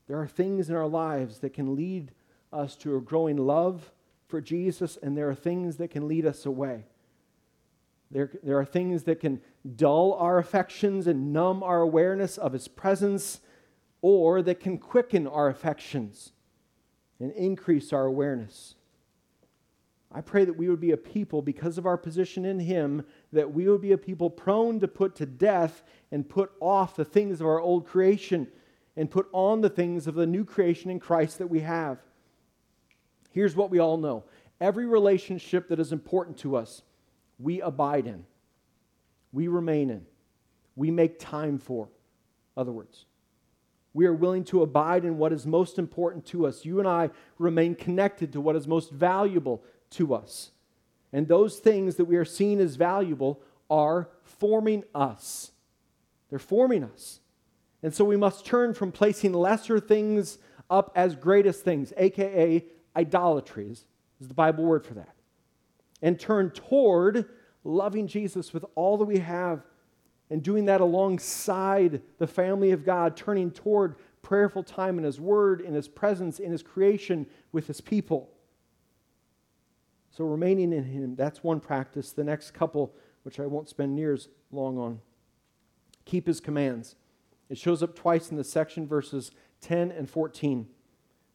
There 0.09 0.21
are 0.21 0.29
things 0.29 0.69
in 0.69 0.77
our 0.77 0.88
lives 0.88 1.38
that 1.38 1.55
can 1.55 1.75
lead 1.75 2.12
us 2.53 2.77
to 2.77 2.97
a 2.97 3.01
growing 3.01 3.38
love 3.38 3.93
for 4.31 4.40
Jesus, 4.40 4.97
and 5.03 5.16
there 5.16 5.29
are 5.29 5.35
things 5.35 5.77
that 5.77 5.90
can 5.90 6.09
lead 6.09 6.25
us 6.25 6.47
away. 6.47 6.85
There, 8.11 8.31
there 8.43 8.59
are 8.59 8.64
things 8.64 9.05
that 9.05 9.21
can 9.21 9.40
dull 9.77 10.14
our 10.14 10.38
affections 10.38 11.07
and 11.07 11.33
numb 11.33 11.62
our 11.62 11.81
awareness 11.81 12.38
of 12.38 12.53
His 12.53 12.69
presence 12.69 13.40
or 14.03 14.43
that 14.43 14.61
can 14.61 14.79
quicken 14.79 15.27
our 15.27 15.49
affections 15.49 16.33
and 17.21 17.33
increase 17.33 17.93
our 17.93 18.07
awareness. 18.07 18.75
I 20.12 20.23
pray 20.23 20.45
that 20.45 20.57
we 20.57 20.69
would 20.69 20.81
be 20.81 20.90
a 20.90 20.97
people, 20.97 21.40
because 21.40 21.79
of 21.79 21.87
our 21.87 21.97
position 21.97 22.45
in 22.45 22.59
Him, 22.59 23.05
that 23.33 23.53
we 23.53 23.69
would 23.69 23.81
be 23.81 23.93
a 23.93 23.99
people 23.99 24.29
prone 24.29 24.81
to 24.81 24.88
put 24.88 25.14
to 25.16 25.27
death 25.27 25.83
and 26.11 26.29
put 26.29 26.51
off 26.61 26.97
the 26.97 27.05
things 27.05 27.40
of 27.40 27.47
our 27.47 27.61
old 27.61 27.87
creation 27.87 28.49
and 28.97 29.11
put 29.11 29.29
on 29.33 29.61
the 29.61 29.71
things 29.71 30.09
of 30.09 30.16
the 30.16 30.27
new 30.27 30.45
creation 30.45 30.90
in 30.90 30.99
Christ 30.99 31.38
that 31.38 31.47
we 31.47 31.61
have. 31.61 31.99
Here's 33.31 33.57
what 33.57 33.71
we 33.71 33.79
all 33.79 33.97
know 33.97 34.25
every 34.61 34.87
relationship 34.87 35.69
that 35.69 35.81
is 35.81 35.93
important 35.93 36.37
to 36.38 36.57
us, 36.57 36.83
we 37.38 37.61
abide 37.61 38.07
in, 38.07 38.25
we 39.33 39.49
remain 39.49 39.90
in, 39.90 40.07
we 40.77 40.90
make 40.90 41.19
time 41.19 41.59
for. 41.59 41.88
Other 42.57 42.73
words, 42.73 43.07
we 43.95 44.07
are 44.07 44.12
willing 44.12 44.45
to 44.45 44.62
abide 44.62 45.05
in 45.05 45.19
what 45.19 45.33
is 45.33 45.47
most 45.47 45.79
important 45.79 46.27
to 46.27 46.47
us. 46.47 46.64
You 46.64 46.79
and 46.79 46.87
I 46.87 47.11
remain 47.38 47.75
connected 47.75 48.33
to 48.33 48.40
what 48.40 48.57
is 48.57 48.69
most 48.69 48.90
valuable 48.90 49.64
to 49.90 50.14
us. 50.14 50.51
And 51.12 51.27
those 51.27 51.59
things 51.59 51.97
that 51.97 52.05
we 52.05 52.16
are 52.16 52.25
seeing 52.25 52.61
as 52.61 52.77
valuable 52.77 53.40
are 53.69 54.09
forming 54.23 54.85
us. 54.95 55.53
They're 56.29 56.38
forming 56.38 56.85
us. 56.85 57.21
And 57.83 57.95
so 57.95 58.05
we 58.05 58.16
must 58.16 58.47
turn 58.47 58.75
from 58.75 58.93
placing 58.93 59.33
lesser 59.33 59.81
things 59.81 60.38
up 60.69 60.93
as 60.95 61.16
greatest 61.16 61.64
things, 61.64 61.93
aka 61.97 62.64
idolatries, 62.96 63.87
is 64.20 64.29
the 64.29 64.35
Bible 64.35 64.64
word 64.64 64.85
for 64.85 64.94
that, 64.94 65.14
and 66.03 66.18
turn 66.18 66.50
toward 66.50 67.29
loving 67.64 68.07
Jesus 68.07 68.53
with 68.53 68.64
all 68.74 68.96
that 68.98 69.05
we 69.05 69.18
have 69.18 69.62
and 70.31 70.42
doing 70.42 70.66
that 70.66 70.81
alongside 70.81 72.00
the 72.18 72.26
family 72.26 72.70
of 72.70 72.85
God, 72.85 73.16
turning 73.16 73.50
toward 73.50 73.96
prayerful 74.22 74.62
time 74.62 74.96
in 74.96 75.05
His 75.05 75.20
Word, 75.20 75.61
in 75.61 75.74
His 75.74 75.88
presence, 75.88 76.38
in 76.38 76.53
His 76.53 76.62
creation 76.62 77.26
with 77.53 77.66
His 77.66 77.81
people. 77.81 78.31
So, 80.11 80.24
remaining 80.24 80.72
in 80.72 80.85
Him, 80.85 81.16
that's 81.16 81.42
one 81.42 81.59
practice. 81.61 82.12
The 82.12 82.24
next 82.24 82.53
couple, 82.53 82.94
which 83.24 83.40
I 83.40 83.46
won't 83.46 83.68
spend 83.68 83.96
near 83.96 84.12
as 84.14 84.29
long 84.53 84.79
on, 84.79 85.00
keep 86.05 86.26
His 86.29 86.40
commands. 86.40 86.94
It 87.48 87.59
shows 87.59 87.83
up 87.83 87.96
twice 87.96 88.31
in 88.31 88.37
the 88.37 88.44
section, 88.44 88.87
verses 88.87 89.33
10 89.62 89.90
and 89.90 90.09
14. 90.09 90.68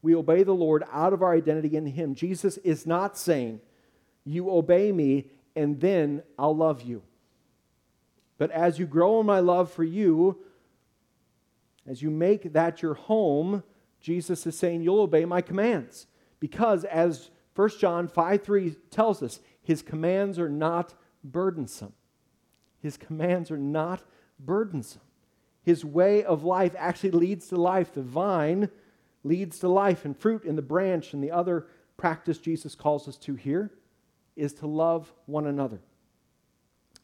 We 0.02 0.14
obey 0.14 0.42
the 0.42 0.52
Lord 0.52 0.84
out 0.92 1.12
of 1.12 1.22
our 1.22 1.34
identity 1.34 1.76
in 1.76 1.86
Him. 1.86 2.14
Jesus 2.14 2.58
is 2.58 2.86
not 2.86 3.18
saying, 3.18 3.60
You 4.24 4.50
obey 4.50 4.92
me, 4.92 5.30
and 5.54 5.80
then 5.80 6.22
I'll 6.38 6.56
love 6.56 6.82
you. 6.82 7.02
But 8.38 8.50
as 8.50 8.78
you 8.78 8.86
grow 8.86 9.20
in 9.20 9.26
my 9.26 9.40
love 9.40 9.72
for 9.72 9.84
you, 9.84 10.38
as 11.86 12.02
you 12.02 12.10
make 12.10 12.52
that 12.52 12.82
your 12.82 12.94
home, 12.94 13.62
Jesus 14.00 14.46
is 14.46 14.58
saying, 14.58 14.82
You'll 14.82 15.00
obey 15.00 15.24
my 15.24 15.40
commands. 15.40 16.06
Because 16.38 16.84
as 16.84 17.30
1 17.54 17.70
John 17.78 18.08
5 18.08 18.42
3 18.42 18.76
tells 18.90 19.22
us, 19.22 19.40
his 19.66 19.82
commands 19.82 20.38
are 20.38 20.48
not 20.48 20.94
burdensome. 21.24 21.92
His 22.78 22.96
commands 22.96 23.50
are 23.50 23.58
not 23.58 24.02
burdensome. 24.38 25.02
His 25.62 25.84
way 25.84 26.22
of 26.22 26.44
life 26.44 26.76
actually 26.78 27.10
leads 27.10 27.48
to 27.48 27.56
life. 27.56 27.92
The 27.92 28.02
vine 28.02 28.70
leads 29.26 29.58
to 29.60 29.68
life, 29.68 30.04
and 30.04 30.16
fruit 30.16 30.44
in 30.44 30.56
the 30.56 30.62
branch, 30.62 31.12
and 31.12 31.22
the 31.22 31.30
other 31.30 31.66
practice 31.96 32.38
Jesus 32.38 32.74
calls 32.74 33.08
us 33.08 33.16
to 33.18 33.34
here 33.34 33.70
is 34.36 34.52
to 34.54 34.66
love 34.66 35.12
one 35.26 35.46
another. 35.46 35.80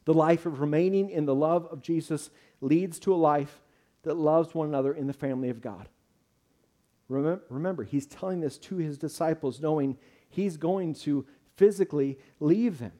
The 0.05 0.13
life 0.13 0.45
of 0.45 0.59
remaining 0.59 1.09
in 1.09 1.25
the 1.25 1.35
love 1.35 1.67
of 1.71 1.81
Jesus 1.81 2.29
leads 2.61 2.99
to 2.99 3.13
a 3.13 3.15
life 3.15 3.61
that 4.03 4.15
loves 4.15 4.53
one 4.53 4.67
another 4.67 4.93
in 4.93 5.07
the 5.07 5.13
family 5.13 5.49
of 5.49 5.61
God. 5.61 5.87
Remember, 7.09 7.83
he's 7.83 8.05
telling 8.05 8.39
this 8.39 8.57
to 8.59 8.77
his 8.77 8.97
disciples, 8.97 9.61
knowing 9.61 9.97
he's 10.29 10.57
going 10.57 10.93
to 10.95 11.25
physically 11.55 12.17
leave 12.39 12.79
them. 12.79 12.93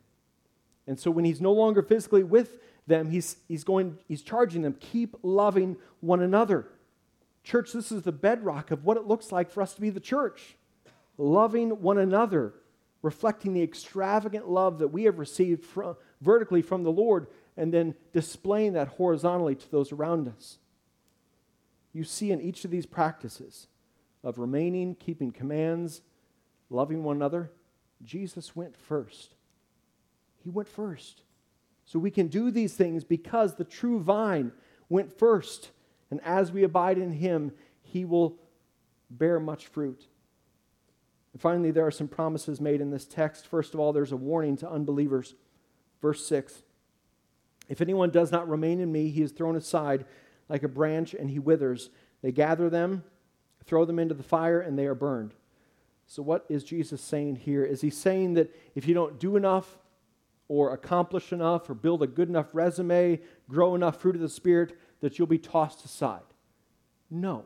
And 0.87 0.99
so 0.99 1.09
when 1.09 1.25
he's 1.25 1.41
no 1.41 1.51
longer 1.51 1.81
physically 1.81 2.23
with 2.23 2.59
them, 2.85 3.09
he's, 3.09 3.37
he's, 3.47 3.63
going, 3.63 3.97
he's 4.07 4.21
charging 4.21 4.61
them, 4.61 4.75
keep 4.79 5.15
loving 5.23 5.77
one 6.01 6.21
another. 6.21 6.67
Church, 7.43 7.73
this 7.73 7.91
is 7.91 8.03
the 8.03 8.11
bedrock 8.11 8.71
of 8.71 8.85
what 8.85 8.97
it 8.97 9.05
looks 9.05 9.31
like 9.31 9.51
for 9.51 9.61
us 9.61 9.73
to 9.73 9.81
be 9.81 9.89
the 9.89 9.99
church. 9.99 10.55
Loving 11.17 11.81
one 11.81 11.97
another, 11.97 12.53
reflecting 13.01 13.53
the 13.53 13.61
extravagant 13.61 14.49
love 14.49 14.79
that 14.79 14.87
we 14.87 15.03
have 15.03 15.19
received 15.19 15.63
from, 15.63 15.95
vertically 16.21 16.61
from 16.61 16.83
the 16.83 16.91
Lord, 16.91 17.27
and 17.57 17.73
then 17.73 17.95
displaying 18.13 18.73
that 18.73 18.87
horizontally 18.87 19.55
to 19.55 19.71
those 19.71 19.91
around 19.91 20.27
us. 20.27 20.57
You 21.91 22.03
see 22.03 22.31
in 22.31 22.41
each 22.41 22.65
of 22.65 22.71
these 22.71 22.85
practices 22.85 23.67
of 24.23 24.39
remaining, 24.39 24.95
keeping 24.95 25.31
commands, 25.31 26.01
loving 26.69 27.03
one 27.03 27.17
another, 27.17 27.51
Jesus 28.03 28.55
went 28.55 28.75
first. 28.75 29.35
He 30.43 30.49
went 30.49 30.67
first. 30.67 31.21
So 31.85 31.99
we 31.99 32.11
can 32.11 32.27
do 32.27 32.51
these 32.51 32.73
things 32.73 33.03
because 33.03 33.55
the 33.55 33.63
true 33.63 33.99
vine 33.99 34.51
went 34.89 35.17
first. 35.17 35.71
And 36.13 36.21
as 36.21 36.51
we 36.51 36.61
abide 36.61 36.99
in 36.99 37.11
him, 37.11 37.53
he 37.81 38.05
will 38.05 38.37
bear 39.09 39.39
much 39.39 39.65
fruit. 39.65 40.05
And 41.31 41.41
finally, 41.41 41.71
there 41.71 41.87
are 41.87 41.89
some 41.89 42.07
promises 42.07 42.61
made 42.61 42.81
in 42.81 42.91
this 42.91 43.05
text. 43.05 43.47
First 43.47 43.73
of 43.73 43.79
all, 43.79 43.91
there's 43.91 44.11
a 44.11 44.15
warning 44.15 44.55
to 44.57 44.69
unbelievers. 44.69 45.33
Verse 46.03 46.23
6 46.27 46.61
If 47.67 47.81
anyone 47.81 48.11
does 48.11 48.31
not 48.31 48.47
remain 48.47 48.79
in 48.79 48.91
me, 48.91 49.09
he 49.09 49.23
is 49.23 49.31
thrown 49.31 49.55
aside 49.55 50.05
like 50.49 50.61
a 50.61 50.67
branch 50.67 51.15
and 51.15 51.31
he 51.31 51.39
withers. 51.39 51.89
They 52.21 52.31
gather 52.31 52.69
them, 52.69 53.03
throw 53.65 53.83
them 53.83 53.97
into 53.97 54.13
the 54.13 54.21
fire, 54.21 54.61
and 54.61 54.77
they 54.77 54.85
are 54.85 54.93
burned. 54.93 55.33
So, 56.05 56.21
what 56.21 56.45
is 56.47 56.63
Jesus 56.63 57.01
saying 57.01 57.37
here? 57.37 57.65
Is 57.65 57.81
he 57.81 57.89
saying 57.89 58.35
that 58.35 58.55
if 58.75 58.87
you 58.87 58.93
don't 58.93 59.19
do 59.19 59.35
enough, 59.35 59.79
or 60.47 60.73
accomplish 60.73 61.33
enough, 61.33 61.67
or 61.71 61.73
build 61.73 62.03
a 62.03 62.07
good 62.07 62.29
enough 62.29 62.53
resume, 62.53 63.19
grow 63.49 63.73
enough 63.73 63.99
fruit 63.99 64.13
of 64.13 64.21
the 64.21 64.29
Spirit, 64.29 64.77
that 65.03 65.19
you'll 65.19 65.27
be 65.27 65.37
tossed 65.37 65.83
aside? 65.83 66.21
No, 67.11 67.43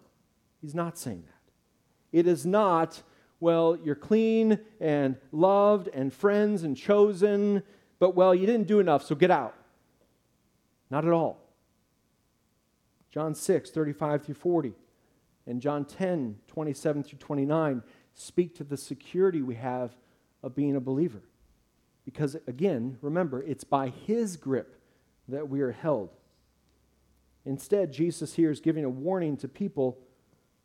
he's 0.61 0.75
not 0.75 0.95
saying 0.95 1.23
that. 1.25 2.17
It 2.17 2.27
is 2.27 2.45
not, 2.45 3.01
well, 3.39 3.75
you're 3.83 3.95
clean 3.95 4.59
and 4.79 5.15
loved 5.31 5.89
and 5.91 6.13
friends 6.13 6.61
and 6.61 6.77
chosen, 6.77 7.63
but 7.97 8.15
well, 8.15 8.35
you 8.35 8.45
didn't 8.45 8.67
do 8.67 8.79
enough, 8.79 9.03
so 9.03 9.15
get 9.15 9.31
out. 9.31 9.55
Not 10.91 11.03
at 11.03 11.11
all. 11.11 11.39
John 13.09 13.33
6, 13.33 13.71
35 13.71 14.25
through 14.25 14.35
40, 14.35 14.73
and 15.47 15.59
John 15.59 15.83
10, 15.83 16.35
27 16.45 17.03
through 17.03 17.17
29 17.17 17.81
speak 18.13 18.53
to 18.57 18.63
the 18.63 18.77
security 18.77 19.41
we 19.41 19.55
have 19.55 19.95
of 20.43 20.53
being 20.53 20.75
a 20.75 20.79
believer. 20.79 21.23
Because 22.05 22.37
again, 22.45 22.99
remember, 23.01 23.41
it's 23.41 23.63
by 23.63 23.89
his 23.89 24.37
grip 24.37 24.79
that 25.27 25.49
we 25.49 25.61
are 25.61 25.71
held. 25.71 26.11
Instead, 27.47 27.93
Jesus 27.93 28.33
here 28.33 28.51
is 28.51 28.59
giving 28.59 28.83
a 28.83 28.89
warning 28.89 29.37
to 29.37 29.47
people 29.47 29.97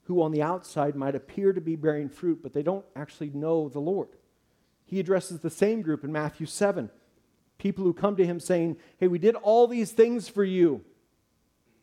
who 0.03 0.21
on 0.21 0.33
the 0.33 0.43
outside 0.43 0.97
might 0.97 1.15
appear 1.15 1.53
to 1.53 1.61
be 1.61 1.77
bearing 1.77 2.09
fruit, 2.09 2.41
but 2.43 2.53
they 2.53 2.63
don't 2.63 2.85
actually 2.97 3.31
know 3.31 3.69
the 3.69 3.79
Lord. 3.79 4.09
He 4.85 4.99
addresses 4.99 5.39
the 5.39 5.49
same 5.49 5.81
group 5.83 6.03
in 6.03 6.11
Matthew 6.11 6.45
7. 6.45 6.91
People 7.57 7.85
who 7.85 7.93
come 7.93 8.17
to 8.17 8.27
him 8.27 8.41
saying, 8.41 8.79
Hey, 8.99 9.07
we 9.07 9.21
did 9.21 9.37
all 9.37 9.69
these 9.69 9.93
things 9.93 10.29
for 10.29 10.43
you. 10.43 10.83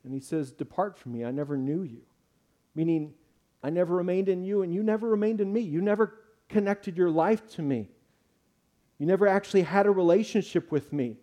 And 0.03 0.13
he 0.13 0.19
says, 0.19 0.51
Depart 0.51 0.97
from 0.97 1.13
me, 1.13 1.23
I 1.23 1.31
never 1.31 1.55
knew 1.55 1.83
you. 1.83 2.01
Meaning, 2.75 3.13
I 3.63 3.69
never 3.69 3.95
remained 3.95 4.27
in 4.27 4.43
you, 4.43 4.63
and 4.63 4.73
you 4.73 4.83
never 4.83 5.07
remained 5.07 5.39
in 5.39 5.51
me. 5.53 5.61
You 5.61 5.81
never 5.81 6.19
connected 6.49 6.97
your 6.97 7.09
life 7.09 7.49
to 7.51 7.61
me. 7.61 7.87
You 8.97 9.05
never 9.05 9.27
actually 9.27 9.61
had 9.61 9.85
a 9.85 9.91
relationship 9.91 10.73
with 10.73 10.91
me. 10.91 11.15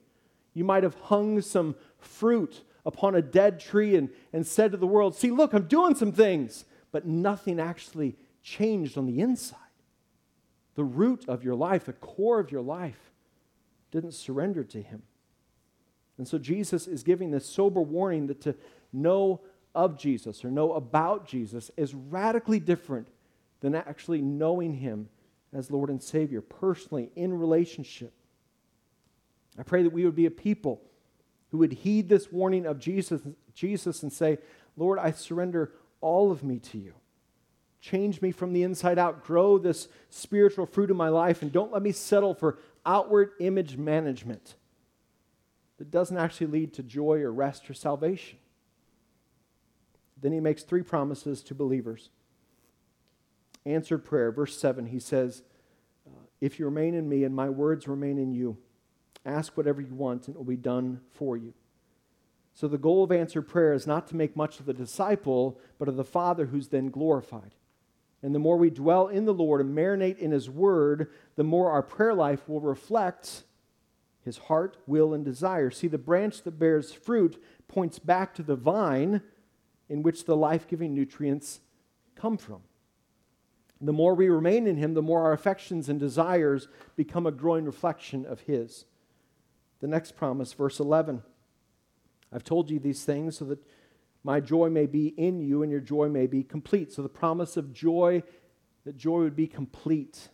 You 0.54 0.64
might 0.64 0.82
have 0.82 0.94
hung 0.94 1.42
some 1.42 1.76
fruit 1.98 2.62
upon 2.86 3.16
a 3.16 3.20
dead 3.20 3.60
tree 3.60 3.96
and, 3.96 4.08
and 4.32 4.46
said 4.46 4.70
to 4.70 4.78
the 4.78 4.86
world, 4.86 5.14
See, 5.14 5.30
look, 5.30 5.52
I'm 5.52 5.66
doing 5.66 5.94
some 5.94 6.12
things. 6.12 6.64
But 6.92 7.04
nothing 7.04 7.60
actually 7.60 8.16
changed 8.42 8.96
on 8.96 9.04
the 9.04 9.20
inside. 9.20 9.58
The 10.76 10.84
root 10.84 11.28
of 11.28 11.44
your 11.44 11.54
life, 11.54 11.84
the 11.84 11.92
core 11.92 12.40
of 12.40 12.50
your 12.50 12.62
life, 12.62 13.12
didn't 13.90 14.12
surrender 14.12 14.64
to 14.64 14.80
Him. 14.80 15.02
And 16.16 16.26
so 16.26 16.38
Jesus 16.38 16.86
is 16.86 17.02
giving 17.02 17.30
this 17.30 17.44
sober 17.44 17.82
warning 17.82 18.28
that 18.28 18.40
to 18.42 18.54
know 18.92 19.42
of 19.74 19.98
Jesus 19.98 20.42
or 20.44 20.50
know 20.50 20.72
about 20.72 21.26
Jesus 21.26 21.70
is 21.76 21.94
radically 21.94 22.60
different 22.60 23.08
than 23.60 23.74
actually 23.74 24.22
knowing 24.22 24.72
Him 24.72 25.10
as 25.52 25.70
Lord 25.70 25.90
and 25.90 26.02
Savior 26.02 26.40
personally 26.40 27.10
in 27.16 27.38
relationship. 27.38 28.14
I 29.58 29.64
pray 29.64 29.82
that 29.82 29.92
we 29.92 30.04
would 30.04 30.16
be 30.16 30.26
a 30.26 30.30
people 30.30 30.82
who 31.50 31.58
would 31.58 31.72
heed 31.72 32.08
this 32.08 32.30
warning 32.32 32.66
of 32.66 32.78
Jesus, 32.78 33.22
Jesus 33.54 34.02
and 34.02 34.12
say, 34.12 34.38
Lord, 34.76 34.98
I 34.98 35.10
surrender 35.10 35.72
all 36.00 36.30
of 36.30 36.42
me 36.42 36.58
to 36.58 36.78
you. 36.78 36.94
Change 37.80 38.20
me 38.20 38.32
from 38.32 38.52
the 38.52 38.62
inside 38.62 38.98
out. 38.98 39.24
Grow 39.24 39.58
this 39.58 39.88
spiritual 40.10 40.66
fruit 40.66 40.90
in 40.90 40.96
my 40.96 41.08
life, 41.08 41.42
and 41.42 41.52
don't 41.52 41.72
let 41.72 41.82
me 41.82 41.92
settle 41.92 42.34
for 42.34 42.58
outward 42.84 43.30
image 43.38 43.76
management 43.76 44.56
that 45.78 45.90
doesn't 45.90 46.16
actually 46.16 46.48
lead 46.48 46.72
to 46.74 46.82
joy 46.82 47.20
or 47.20 47.32
rest 47.32 47.68
or 47.70 47.74
salvation. 47.74 48.38
Then 50.20 50.32
he 50.32 50.40
makes 50.40 50.62
three 50.62 50.82
promises 50.82 51.42
to 51.42 51.54
believers. 51.54 52.10
Answered 53.64 54.04
prayer, 54.04 54.32
verse 54.32 54.58
7, 54.58 54.86
he 54.86 54.98
says, 54.98 55.42
If 56.40 56.58
you 56.58 56.64
remain 56.64 56.94
in 56.94 57.08
me 57.08 57.24
and 57.24 57.34
my 57.34 57.50
words 57.50 57.86
remain 57.86 58.18
in 58.18 58.32
you, 58.32 58.56
ask 59.26 59.56
whatever 59.56 59.80
you 59.80 59.94
want 59.94 60.28
and 60.28 60.36
it 60.36 60.38
will 60.38 60.44
be 60.44 60.56
done 60.56 61.00
for 61.12 61.36
you. 61.36 61.52
So 62.54 62.68
the 62.68 62.78
goal 62.78 63.04
of 63.04 63.12
answered 63.12 63.42
prayer 63.42 63.74
is 63.74 63.86
not 63.86 64.06
to 64.08 64.16
make 64.16 64.34
much 64.34 64.60
of 64.60 64.66
the 64.66 64.72
disciple, 64.72 65.60
but 65.78 65.88
of 65.88 65.96
the 65.96 66.04
Father 66.04 66.46
who's 66.46 66.68
then 66.68 66.88
glorified. 66.88 67.54
And 68.22 68.34
the 68.34 68.38
more 68.38 68.56
we 68.56 68.70
dwell 68.70 69.08
in 69.08 69.26
the 69.26 69.34
Lord 69.34 69.60
and 69.60 69.76
marinate 69.76 70.18
in 70.18 70.30
his 70.30 70.48
word, 70.48 71.10
the 71.36 71.44
more 71.44 71.70
our 71.70 71.82
prayer 71.82 72.14
life 72.14 72.48
will 72.48 72.60
reflect 72.60 73.42
his 74.24 74.38
heart, 74.38 74.78
will, 74.86 75.12
and 75.12 75.24
desire. 75.24 75.70
See, 75.70 75.86
the 75.86 75.98
branch 75.98 76.42
that 76.42 76.58
bears 76.58 76.92
fruit 76.92 77.42
points 77.68 77.98
back 77.98 78.34
to 78.34 78.42
the 78.42 78.56
vine 78.56 79.20
in 79.88 80.02
which 80.02 80.24
the 80.24 80.36
life 80.36 80.66
giving 80.66 80.94
nutrients 80.94 81.60
come 82.16 82.38
from. 82.38 82.62
The 83.80 83.92
more 83.92 84.14
we 84.14 84.28
remain 84.28 84.66
in 84.66 84.78
him, 84.78 84.94
the 84.94 85.02
more 85.02 85.22
our 85.22 85.32
affections 85.32 85.88
and 85.88 86.00
desires 86.00 86.68
become 86.96 87.26
a 87.26 87.30
growing 87.30 87.66
reflection 87.66 88.24
of 88.24 88.40
his. 88.40 88.86
The 89.80 89.86
next 89.86 90.16
promise, 90.16 90.52
verse 90.52 90.80
11 90.80 91.22
I've 92.32 92.44
told 92.44 92.70
you 92.70 92.78
these 92.78 93.04
things 93.04 93.38
so 93.38 93.44
that 93.46 93.60
my 94.24 94.40
joy 94.40 94.68
may 94.68 94.86
be 94.86 95.08
in 95.08 95.40
you 95.40 95.62
and 95.62 95.70
your 95.70 95.80
joy 95.80 96.08
may 96.08 96.26
be 96.26 96.42
complete. 96.42 96.92
So 96.92 97.02
the 97.02 97.08
promise 97.08 97.56
of 97.56 97.72
joy, 97.72 98.24
that 98.84 98.96
joy 98.96 99.20
would 99.20 99.36
be 99.36 99.46
complete. 99.46 100.28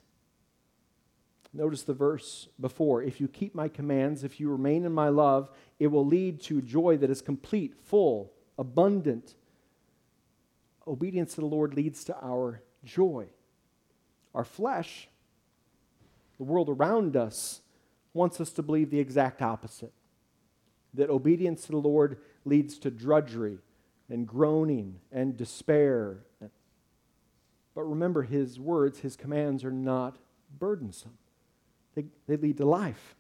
Notice 1.53 1.83
the 1.83 1.93
verse 1.93 2.49
before. 2.59 3.03
If 3.03 3.21
you 3.21 3.29
keep 3.29 3.55
my 3.55 3.69
commands, 3.69 4.25
if 4.25 4.41
you 4.41 4.51
remain 4.51 4.87
in 4.87 4.93
my 4.93 5.11
love, 5.11 5.51
it 5.79 5.89
will 5.89 6.07
lead 6.07 6.41
to 6.45 6.63
joy 6.63 6.97
that 6.97 7.11
is 7.11 7.21
complete, 7.21 7.75
full, 7.85 8.33
abundant. 8.59 9.35
Obedience 10.87 11.35
to 11.35 11.43
the 11.43 11.47
Lord 11.47 11.75
leads 11.75 12.05
to 12.05 12.17
our 12.25 12.63
joy. 12.85 13.27
Our 14.35 14.45
flesh, 14.45 15.09
the 16.39 16.45
world 16.45 16.71
around 16.71 17.15
us, 17.15 17.61
wants 18.15 18.41
us 18.41 18.51
to 18.53 18.63
believe 18.63 18.91
the 18.91 19.01
exact 19.01 19.43
opposite 19.43 19.93
that 20.95 21.11
obedience 21.11 21.65
to 21.67 21.73
the 21.73 21.79
Lord 21.79 22.19
leads 22.45 22.79
to 22.81 22.91
drudgery 22.91 23.59
and 24.09 24.27
groaning 24.27 25.01
and 25.11 25.37
despair. 25.37 26.19
But 27.75 27.83
remember, 27.83 28.23
his 28.23 28.61
words, 28.61 28.99
his 28.99 29.17
commands 29.17 29.65
are 29.65 29.73
not 29.73 30.19
burdensome, 30.59 31.17
they, 31.95 32.05
they 32.27 32.37
lead 32.37 32.59
to 32.59 32.67
life. 32.67 33.17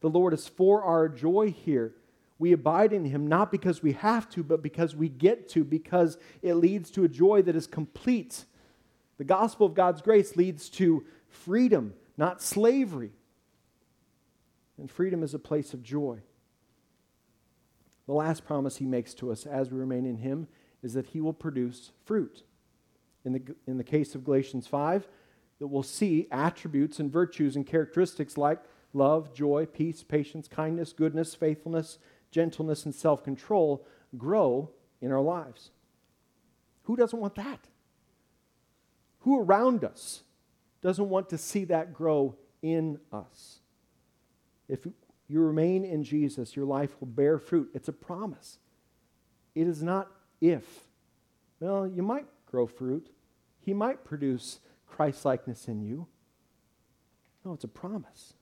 The 0.00 0.10
Lord 0.10 0.34
is 0.34 0.46
for 0.46 0.82
our 0.82 1.08
joy 1.08 1.50
here. 1.50 1.94
We 2.38 2.52
abide 2.52 2.92
in 2.92 3.06
him 3.06 3.26
not 3.26 3.50
because 3.50 3.82
we 3.82 3.92
have 3.92 4.28
to, 4.30 4.42
but 4.42 4.62
because 4.62 4.94
we 4.94 5.08
get 5.08 5.48
to, 5.50 5.64
because 5.64 6.18
it 6.42 6.54
leads 6.54 6.90
to 6.90 7.04
a 7.04 7.08
joy 7.08 7.40
that 7.42 7.56
is 7.56 7.66
complete. 7.66 8.44
The 9.16 9.24
gospel 9.24 9.66
of 9.66 9.74
God's 9.74 10.02
grace 10.02 10.36
leads 10.36 10.68
to 10.70 11.06
freedom, 11.28 11.94
not 12.18 12.42
slavery. 12.42 13.12
And 14.78 14.90
freedom 14.90 15.22
is 15.22 15.34
a 15.34 15.38
place 15.38 15.72
of 15.72 15.82
joy. 15.82 16.20
The 18.06 18.12
last 18.12 18.44
promise 18.44 18.76
he 18.76 18.86
makes 18.86 19.14
to 19.14 19.30
us 19.30 19.46
as 19.46 19.70
we 19.70 19.78
remain 19.78 20.04
in 20.04 20.18
him 20.18 20.48
is 20.82 20.94
that 20.94 21.06
he 21.06 21.20
will 21.20 21.32
produce 21.32 21.92
fruit. 22.04 22.42
In 23.24 23.32
the, 23.32 23.42
in 23.66 23.78
the 23.78 23.84
case 23.84 24.14
of 24.14 24.24
Galatians 24.24 24.66
5, 24.66 25.08
that 25.58 25.68
we'll 25.68 25.82
see 25.82 26.28
attributes 26.30 26.98
and 26.98 27.10
virtues 27.10 27.56
and 27.56 27.66
characteristics 27.66 28.36
like 28.36 28.60
love, 28.92 29.32
joy, 29.32 29.66
peace, 29.66 30.02
patience, 30.02 30.46
kindness, 30.46 30.92
goodness, 30.92 31.34
faithfulness, 31.34 31.98
gentleness, 32.30 32.84
and 32.84 32.94
self 32.94 33.24
control 33.24 33.86
grow 34.18 34.70
in 35.00 35.10
our 35.10 35.20
lives. 35.20 35.70
Who 36.82 36.96
doesn't 36.96 37.18
want 37.18 37.36
that? 37.36 37.68
Who 39.20 39.40
around 39.40 39.84
us 39.84 40.22
doesn't 40.82 41.08
want 41.08 41.30
to 41.30 41.38
see 41.38 41.64
that 41.64 41.94
grow 41.94 42.36
in 42.60 42.98
us? 43.10 43.60
If 44.68 44.86
you 45.28 45.40
remain 45.40 45.84
in 45.84 46.04
Jesus, 46.04 46.56
your 46.56 46.66
life 46.66 46.96
will 47.00 47.08
bear 47.08 47.38
fruit. 47.38 47.70
It's 47.74 47.88
a 47.88 47.92
promise. 47.92 48.58
It 49.54 49.66
is 49.66 49.82
not 49.82 50.10
if. 50.40 50.84
Well, 51.60 51.86
you 51.86 52.02
might 52.02 52.26
grow 52.46 52.66
fruit, 52.66 53.08
He 53.60 53.72
might 53.74 54.04
produce 54.04 54.60
Christ 54.86 55.24
likeness 55.24 55.66
in 55.66 55.82
you. 55.82 56.06
No, 57.44 57.52
it's 57.52 57.64
a 57.64 57.68
promise. 57.68 58.34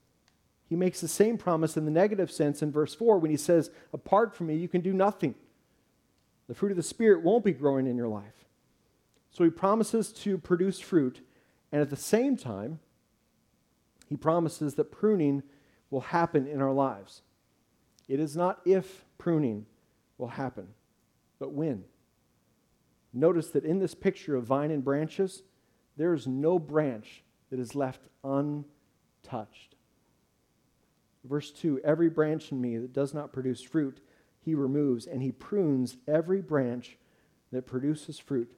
He 0.69 0.75
makes 0.75 1.01
the 1.01 1.07
same 1.07 1.37
promise 1.37 1.77
in 1.77 1.85
the 1.85 1.91
negative 1.91 2.31
sense 2.31 2.61
in 2.61 2.71
verse 2.71 2.95
4 2.95 3.19
when 3.19 3.31
he 3.31 3.37
says, 3.37 3.69
Apart 3.91 4.35
from 4.35 4.47
me, 4.47 4.55
you 4.55 4.67
can 4.67 4.81
do 4.81 4.93
nothing. 4.93 5.35
The 6.47 6.55
fruit 6.55 6.71
of 6.71 6.77
the 6.77 6.83
Spirit 6.83 7.23
won't 7.23 7.43
be 7.43 7.51
growing 7.51 7.85
in 7.85 7.97
your 7.97 8.07
life. 8.07 8.45
So 9.29 9.43
he 9.43 9.49
promises 9.49 10.11
to 10.13 10.37
produce 10.37 10.79
fruit, 10.79 11.21
and 11.71 11.81
at 11.81 11.89
the 11.89 11.95
same 11.95 12.37
time, 12.37 12.79
he 14.07 14.15
promises 14.15 14.75
that 14.75 14.91
pruning 14.91 15.43
will 15.93 16.01
happen 16.01 16.47
in 16.47 16.59
our 16.59 16.73
lives. 16.73 17.21
It 18.09 18.19
is 18.19 18.35
not 18.35 18.59
if 18.65 19.05
pruning 19.19 19.67
will 20.17 20.29
happen, 20.29 20.69
but 21.37 21.53
when. 21.53 21.83
Notice 23.13 23.51
that 23.51 23.63
in 23.63 23.77
this 23.77 23.93
picture 23.93 24.35
of 24.35 24.43
vine 24.43 24.71
and 24.71 24.83
branches, 24.83 25.43
there 25.95 26.15
is 26.15 26.25
no 26.25 26.57
branch 26.57 27.23
that 27.51 27.59
is 27.59 27.75
left 27.75 28.07
untouched. 28.23 29.75
Verse 31.23 31.51
2 31.51 31.81
Every 31.83 32.09
branch 32.09 32.51
in 32.51 32.59
me 32.59 32.79
that 32.79 32.91
does 32.91 33.13
not 33.13 33.31
produce 33.31 33.61
fruit, 33.61 33.99
he 34.41 34.55
removes, 34.55 35.05
and 35.05 35.21
he 35.21 35.31
prunes 35.31 35.97
every 36.07 36.41
branch 36.41 36.97
that 37.51 37.67
produces 37.67 38.17
fruit 38.17 38.51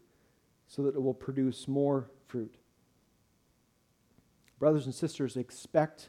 so 0.67 0.83
that 0.83 0.95
it 0.95 1.01
will 1.01 1.13
produce 1.13 1.67
more 1.67 2.09
fruit. 2.27 2.55
Brothers 4.57 4.85
and 4.85 4.95
sisters, 4.95 5.35
expect 5.35 6.07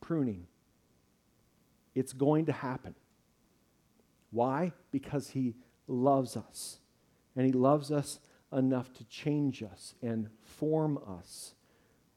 pruning. 0.00 0.46
It's 1.94 2.12
going 2.12 2.46
to 2.46 2.52
happen. 2.52 2.94
Why? 4.30 4.72
Because 4.90 5.30
He 5.30 5.54
loves 5.86 6.36
us. 6.36 6.78
And 7.36 7.46
He 7.46 7.52
loves 7.52 7.90
us 7.90 8.18
enough 8.52 8.92
to 8.94 9.04
change 9.04 9.62
us 9.62 9.94
and 10.02 10.28
form 10.42 10.98
us. 11.06 11.54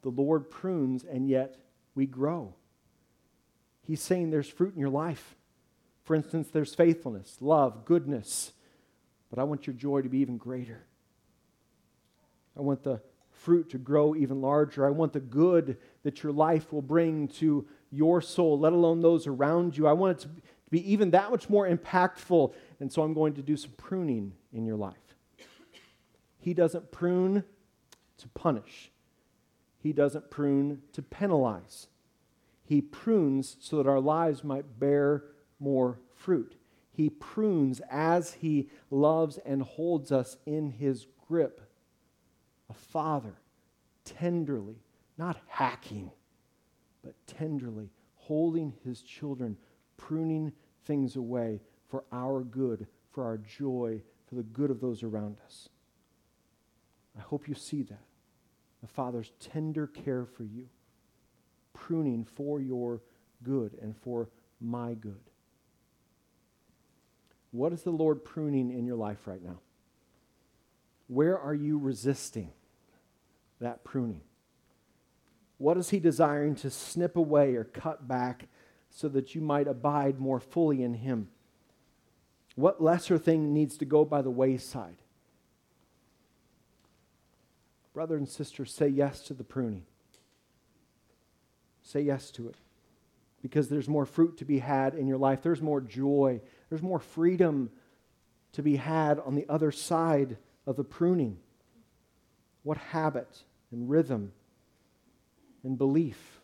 The 0.02 0.10
Lord 0.10 0.50
prunes, 0.50 1.04
and 1.04 1.28
yet 1.28 1.58
we 1.96 2.06
grow. 2.06 2.54
He's 3.82 4.02
saying 4.02 4.30
there's 4.30 4.50
fruit 4.50 4.74
in 4.74 4.80
your 4.80 4.90
life. 4.90 5.36
For 6.04 6.16
instance, 6.16 6.50
there's 6.52 6.76
faithfulness, 6.76 7.38
love, 7.42 7.86
goodness. 7.86 8.54
But 9.30 9.40
I 9.40 9.44
want 9.44 9.68
your 9.68 9.74
joy 9.74 10.02
to 10.02 10.10
be 10.10 10.20
even 10.20 10.38
greater. 10.38 10.86
I 12.58 12.62
want 12.62 12.84
the 12.84 13.02
fruit 13.32 13.70
to 13.72 13.78
grow 13.78 14.16
even 14.16 14.42
larger. 14.42 14.86
I 14.86 14.90
want 14.90 15.14
the 15.14 15.20
good 15.20 15.78
that 16.04 16.24
your 16.24 16.32
life 16.32 16.74
will 16.74 16.82
bring 16.82 17.28
to 17.28 17.68
your 17.92 18.22
soul, 18.22 18.60
let 18.60 18.74
alone 18.74 19.02
those 19.02 19.28
around 19.28 19.78
you. 19.78 19.88
I 19.88 19.94
want 19.94 20.20
it 20.20 20.22
to 20.24 20.30
be 20.70 20.92
even 20.92 21.12
that 21.12 21.32
much 21.32 21.50
more 21.50 21.68
impactful. 21.68 22.54
And 22.80 22.92
so 22.92 23.02
I'm 23.02 23.14
going 23.14 23.34
to 23.36 23.42
do 23.42 23.56
some 23.56 23.72
pruning 23.78 24.34
in 24.54 24.66
your 24.66 24.76
life. 24.76 24.96
He 26.40 26.54
doesn't 26.54 26.92
prune 26.92 27.44
to 28.18 28.28
punish, 28.30 28.92
He 29.80 29.94
doesn't 29.94 30.30
prune 30.32 30.82
to 30.94 31.02
penalize. 31.02 31.88
He 32.64 32.82
prunes 32.82 33.56
so 33.62 33.78
that 33.78 33.88
our 33.88 34.02
lives 34.02 34.44
might 34.44 34.78
bear 34.78 35.24
more 35.58 36.00
fruit. 36.14 36.56
He 36.92 37.10
prunes 37.10 37.80
as 37.90 38.34
He 38.34 38.70
loves 38.92 39.38
and 39.38 39.62
holds 39.62 40.12
us 40.12 40.36
in 40.46 40.72
His 40.72 41.08
grip. 41.28 41.62
A 42.70 42.74
father, 42.74 43.36
tenderly, 44.04 44.82
not 45.18 45.38
hacking, 45.48 46.12
but 47.08 47.38
tenderly 47.38 47.90
holding 48.16 48.74
his 48.84 49.02
children, 49.02 49.56
pruning 49.96 50.52
things 50.84 51.16
away 51.16 51.62
for 51.88 52.04
our 52.12 52.44
good, 52.44 52.86
for 53.12 53.24
our 53.24 53.38
joy, 53.38 54.02
for 54.28 54.36
the 54.36 54.44
good 54.44 54.70
of 54.70 54.82
those 54.82 55.04
around 55.04 55.38
us. 55.46 55.70
I 57.18 57.22
hope 57.22 57.48
you 57.48 57.56
see 57.56 57.84
that. 57.84 58.04
The 58.82 58.88
Father's 58.88 59.32
tender 59.40 59.88
care 59.88 60.26
for 60.26 60.44
you, 60.44 60.68
pruning 61.74 62.26
for 62.26 62.60
your 62.60 63.02
good 63.42 63.78
and 63.82 63.96
for 63.96 64.28
my 64.60 64.94
good. 64.94 65.30
What 67.52 67.72
is 67.72 67.84
the 67.84 67.92
Lord 67.92 68.26
pruning 68.26 68.70
in 68.70 68.86
your 68.86 68.98
life 68.98 69.28
right 69.28 69.42
now? 69.42 69.60
Where 71.08 71.40
are 71.40 71.56
you 71.56 71.78
resisting 71.78 72.52
that 73.62 73.86
pruning? 73.86 74.24
What 75.58 75.78
is 75.78 75.90
he 75.90 76.00
desiring 76.00 76.56
to 76.56 76.70
snip 76.70 77.16
away 77.16 77.56
or 77.56 77.64
cut 77.64 78.08
back 78.08 78.48
so 78.90 79.08
that 79.10 79.36
you 79.36 79.42
might 79.42 79.68
abide 79.68 80.20
more 80.20 80.40
fully 80.40 80.84
in 80.84 80.96
him? 80.96 81.30
What 82.56 82.82
lesser 82.82 83.18
thing 83.18 83.54
needs 83.54 83.78
to 83.78 83.86
go 83.86 84.06
by 84.06 84.22
the 84.22 84.32
wayside? 84.32 84.98
Brother 87.94 88.18
and 88.18 88.30
sister, 88.30 88.66
say 88.66 88.88
yes 88.88 89.22
to 89.24 89.34
the 89.34 89.44
pruning. 89.44 89.86
Say 91.82 92.02
yes 92.02 92.30
to 92.32 92.48
it. 92.50 92.56
Because 93.42 93.70
there's 93.70 93.88
more 93.88 94.06
fruit 94.06 94.38
to 94.38 94.46
be 94.46 94.60
had 94.60 94.94
in 94.94 95.08
your 95.08 95.18
life. 95.18 95.42
There's 95.42 95.62
more 95.62 95.82
joy. 95.82 96.42
There's 96.70 96.82
more 96.82 97.00
freedom 97.00 97.72
to 98.54 98.62
be 98.62 98.76
had 98.76 99.20
on 99.20 99.36
the 99.36 99.46
other 99.48 99.72
side 99.72 100.38
of 100.66 100.76
the 100.76 100.84
pruning. 100.84 101.38
What 102.64 102.78
habit 102.78 103.44
and 103.72 103.90
rhythm 103.90 104.32
and 105.68 105.78
belief 105.78 106.42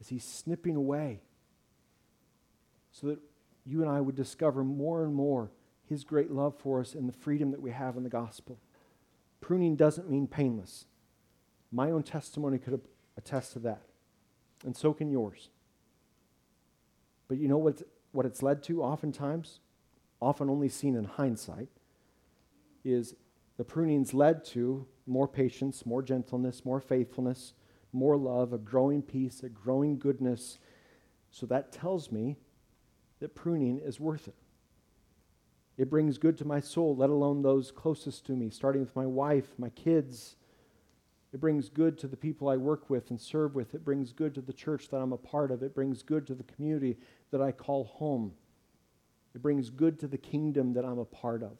as 0.00 0.08
He's 0.08 0.24
snipping 0.24 0.74
away 0.74 1.20
so 2.90 3.06
that 3.06 3.18
you 3.64 3.80
and 3.82 3.90
I 3.90 4.00
would 4.00 4.16
discover 4.16 4.64
more 4.64 5.04
and 5.04 5.14
more 5.14 5.52
His 5.88 6.02
great 6.02 6.30
love 6.30 6.56
for 6.58 6.80
us 6.80 6.94
and 6.94 7.08
the 7.08 7.12
freedom 7.12 7.50
that 7.52 7.62
we 7.62 7.70
have 7.70 7.96
in 7.96 8.02
the 8.02 8.08
gospel. 8.08 8.58
Pruning 9.40 9.76
doesn't 9.76 10.10
mean 10.10 10.26
painless. 10.26 10.86
My 11.70 11.90
own 11.90 12.02
testimony 12.02 12.58
could 12.58 12.80
attest 13.16 13.52
to 13.52 13.58
that, 13.60 13.82
and 14.64 14.76
so 14.76 14.92
can 14.92 15.10
yours. 15.10 15.50
But 17.28 17.38
you 17.38 17.48
know 17.48 17.58
what, 17.58 17.82
what 18.12 18.26
it's 18.26 18.42
led 18.42 18.62
to 18.64 18.82
oftentimes, 18.82 19.60
often 20.20 20.50
only 20.50 20.68
seen 20.68 20.96
in 20.96 21.04
hindsight, 21.04 21.68
is 22.84 23.14
the 23.56 23.64
pruning's 23.64 24.12
led 24.12 24.44
to 24.46 24.86
more 25.06 25.28
patience, 25.28 25.84
more 25.84 26.02
gentleness, 26.02 26.64
more 26.64 26.80
faithfulness, 26.80 27.54
more 27.92 28.16
love, 28.16 28.52
a 28.52 28.58
growing 28.58 29.02
peace, 29.02 29.42
a 29.42 29.48
growing 29.48 29.98
goodness. 29.98 30.58
So 31.30 31.46
that 31.46 31.72
tells 31.72 32.10
me 32.10 32.36
that 33.20 33.34
pruning 33.34 33.78
is 33.78 34.00
worth 34.00 34.28
it. 34.28 34.34
It 35.78 35.90
brings 35.90 36.18
good 36.18 36.36
to 36.38 36.44
my 36.44 36.60
soul, 36.60 36.94
let 36.94 37.10
alone 37.10 37.42
those 37.42 37.70
closest 37.70 38.26
to 38.26 38.32
me, 38.32 38.50
starting 38.50 38.82
with 38.82 38.94
my 38.94 39.06
wife, 39.06 39.48
my 39.58 39.70
kids. 39.70 40.36
It 41.32 41.40
brings 41.40 41.70
good 41.70 41.96
to 41.98 42.06
the 42.06 42.16
people 42.16 42.48
I 42.48 42.56
work 42.58 42.90
with 42.90 43.10
and 43.10 43.20
serve 43.20 43.54
with. 43.54 43.74
It 43.74 43.84
brings 43.84 44.12
good 44.12 44.34
to 44.34 44.42
the 44.42 44.52
church 44.52 44.88
that 44.90 44.98
I'm 44.98 45.12
a 45.12 45.18
part 45.18 45.50
of. 45.50 45.62
It 45.62 45.74
brings 45.74 46.02
good 46.02 46.26
to 46.26 46.34
the 46.34 46.42
community 46.42 46.98
that 47.30 47.40
I 47.40 47.52
call 47.52 47.84
home. 47.84 48.32
It 49.34 49.40
brings 49.40 49.70
good 49.70 49.98
to 50.00 50.06
the 50.06 50.18
kingdom 50.18 50.74
that 50.74 50.84
I'm 50.84 50.98
a 50.98 51.06
part 51.06 51.42
of. 51.42 51.56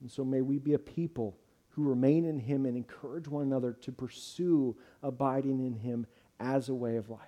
And 0.00 0.10
so 0.10 0.24
may 0.24 0.42
we 0.42 0.58
be 0.58 0.74
a 0.74 0.78
people 0.78 1.36
who 1.76 1.84
remain 1.84 2.24
in 2.24 2.40
him 2.40 2.66
and 2.66 2.76
encourage 2.76 3.28
one 3.28 3.44
another 3.44 3.72
to 3.82 3.92
pursue 3.92 4.74
abiding 5.02 5.60
in 5.60 5.74
him 5.74 6.06
as 6.40 6.68
a 6.68 6.74
way 6.74 6.96
of 6.96 7.08
life. 7.10 7.20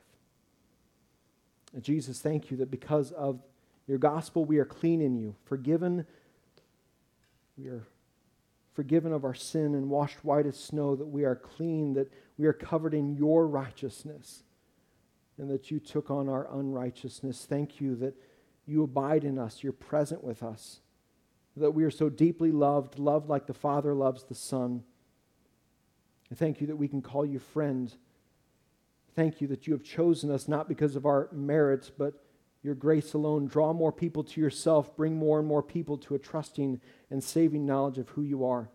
And 1.75 1.83
Jesus, 1.83 2.19
thank 2.19 2.51
you 2.51 2.57
that 2.57 2.71
because 2.71 3.13
of 3.13 3.41
Your 3.89 3.99
gospel, 3.99 4.45
we 4.45 4.59
are 4.59 4.67
clean 4.67 5.01
in 5.01 5.17
you, 5.17 5.35
forgiven. 5.47 6.07
We 7.57 7.69
are 7.69 7.87
forgiven 8.75 9.13
of 9.13 9.25
our 9.25 9.35
sin 9.35 9.75
and 9.75 9.89
washed 9.89 10.23
white 10.25 10.47
as 10.47 10.57
snow, 10.57 10.95
that 10.95 11.07
we 11.07 11.25
are 11.25 11.35
clean, 11.35 11.95
that 11.95 12.13
we 12.37 12.47
are 12.47 12.53
covered 12.53 12.93
in 12.93 13.17
your 13.17 13.49
righteousness, 13.49 14.45
and 15.39 15.51
that 15.51 15.71
you 15.71 15.81
took 15.81 16.11
on 16.11 16.29
our 16.29 16.47
unrighteousness. 16.53 17.47
Thank 17.49 17.81
you 17.81 17.97
that 17.97 18.15
you 18.67 18.83
abide 18.83 19.25
in 19.25 19.39
us, 19.39 19.63
you're 19.63 19.73
present 19.73 20.23
with 20.23 20.43
us, 20.43 20.81
that 21.59 21.73
we 21.73 21.85
are 21.85 21.91
so 21.91 22.09
deeply 22.09 22.51
loved, 22.53 22.99
loved 22.99 23.29
like 23.29 23.47
the 23.47 23.55
Father 23.55 23.95
loves 23.95 24.25
the 24.25 24.35
Son. 24.35 24.83
And 26.31 26.39
thank 26.39 26.61
you 26.61 26.67
that 26.67 26.77
we 26.77 26.89
can 26.89 27.03
call 27.03 27.25
you 27.25 27.39
friend. 27.39 27.93
Thank 29.15 29.41
you 29.41 29.49
that 29.49 29.67
you 29.67 29.73
have 29.73 29.83
chosen 29.83 30.31
us 30.31 30.49
not 30.49 30.69
because 30.69 30.97
of 30.97 31.07
our 31.07 31.29
merits, 31.33 31.91
but 31.91 32.23
your 32.63 32.75
grace 32.75 33.15
alone. 33.15 33.47
Draw 33.47 33.73
more 33.73 33.93
people 33.93 34.23
to 34.25 34.41
yourself, 34.41 34.97
bring 34.97 35.17
more 35.17 35.39
and 35.39 35.49
more 35.49 35.63
people 35.63 35.97
to 35.99 36.15
a 36.15 36.19
trusting 36.19 36.81
and 37.11 37.23
saving 37.23 37.65
knowledge 37.65 37.99
of 37.99 38.11
who 38.11 38.23
you 38.23 38.45
are. 38.45 38.69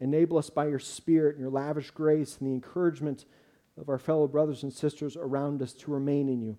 Enable 0.00 0.38
us 0.38 0.50
by 0.50 0.66
your 0.66 0.78
Spirit 0.78 1.36
and 1.36 1.40
your 1.40 1.50
lavish 1.50 1.90
grace 1.90 2.38
and 2.38 2.48
the 2.48 2.54
encouragement 2.54 3.24
of 3.80 3.88
our 3.88 3.98
fellow 3.98 4.26
brothers 4.26 4.62
and 4.62 4.72
sisters 4.72 5.16
around 5.16 5.62
us 5.62 5.72
to 5.72 5.90
remain 5.90 6.28
in 6.28 6.42
you 6.42 6.56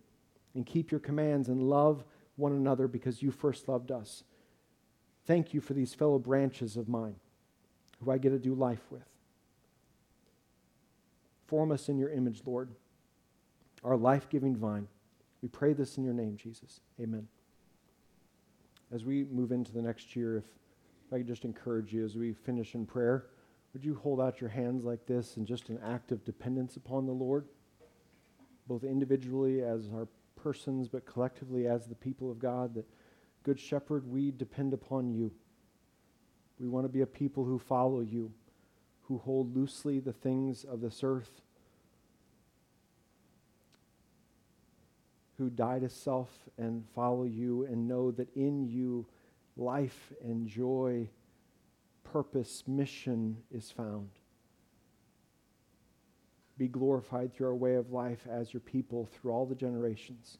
and 0.55 0.65
keep 0.65 0.91
your 0.91 0.99
commands 0.99 1.49
and 1.49 1.61
love 1.61 2.03
one 2.35 2.53
another 2.53 2.87
because 2.87 3.21
you 3.21 3.31
first 3.31 3.67
loved 3.67 3.91
us. 3.91 4.23
Thank 5.25 5.53
you 5.53 5.61
for 5.61 5.73
these 5.73 5.93
fellow 5.93 6.19
branches 6.19 6.75
of 6.75 6.89
mine 6.89 7.15
who 8.03 8.11
I 8.11 8.17
get 8.17 8.29
to 8.29 8.39
do 8.39 8.53
life 8.53 8.83
with. 8.89 9.07
Form 11.47 11.71
us 11.71 11.87
in 11.87 11.97
your 11.97 12.09
image, 12.09 12.41
Lord, 12.45 12.69
our 13.83 13.95
life 13.95 14.29
giving 14.29 14.55
vine. 14.55 14.87
We 15.41 15.49
pray 15.49 15.73
this 15.73 15.97
in 15.97 16.03
your 16.03 16.13
name, 16.13 16.35
Jesus. 16.35 16.81
Amen. 17.01 17.27
As 18.91 19.05
we 19.05 19.25
move 19.25 19.51
into 19.51 19.71
the 19.71 19.81
next 19.81 20.15
year, 20.15 20.37
if, 20.37 20.45
if 21.07 21.13
I 21.13 21.17
could 21.17 21.27
just 21.27 21.45
encourage 21.45 21.93
you 21.93 22.05
as 22.05 22.15
we 22.15 22.33
finish 22.33 22.75
in 22.75 22.85
prayer, 22.85 23.25
would 23.73 23.83
you 23.83 23.95
hold 23.95 24.21
out 24.21 24.39
your 24.39 24.49
hands 24.49 24.83
like 24.83 25.05
this 25.05 25.37
in 25.37 25.45
just 25.45 25.69
an 25.69 25.79
act 25.83 26.11
of 26.11 26.23
dependence 26.23 26.75
upon 26.75 27.05
the 27.05 27.11
Lord, 27.11 27.45
both 28.67 28.83
individually 28.83 29.63
as 29.63 29.89
our 29.93 30.07
persons, 30.35 30.87
but 30.87 31.05
collectively 31.05 31.67
as 31.67 31.87
the 31.87 31.95
people 31.95 32.29
of 32.31 32.39
God? 32.39 32.75
That, 32.75 32.85
Good 33.43 33.59
Shepherd, 33.59 34.09
we 34.09 34.31
depend 34.31 34.73
upon 34.73 35.11
you. 35.11 35.31
We 36.59 36.69
want 36.69 36.85
to 36.85 36.89
be 36.89 37.01
a 37.01 37.05
people 37.05 37.43
who 37.43 37.59
follow 37.59 37.99
you, 37.99 38.31
who 39.03 39.17
hold 39.17 39.53
loosely 39.55 39.99
the 39.99 40.13
things 40.13 40.63
of 40.63 40.79
this 40.79 41.01
earth, 41.03 41.41
who 45.37 45.49
die 45.49 45.79
to 45.79 45.89
self 45.89 46.29
and 46.57 46.85
follow 46.95 47.25
you 47.25 47.65
and 47.65 47.87
know 47.87 48.11
that 48.11 48.33
in 48.35 48.65
you 48.65 49.05
life 49.57 50.13
and 50.23 50.47
joy, 50.47 51.09
purpose, 52.05 52.63
mission 52.65 53.37
is 53.51 53.71
found. 53.71 54.09
Be 56.57 56.67
glorified 56.67 57.33
through 57.33 57.47
our 57.47 57.55
way 57.55 57.75
of 57.75 57.91
life 57.91 58.25
as 58.29 58.53
your 58.53 58.61
people 58.61 59.09
through 59.11 59.31
all 59.31 59.45
the 59.45 59.55
generations. 59.55 60.37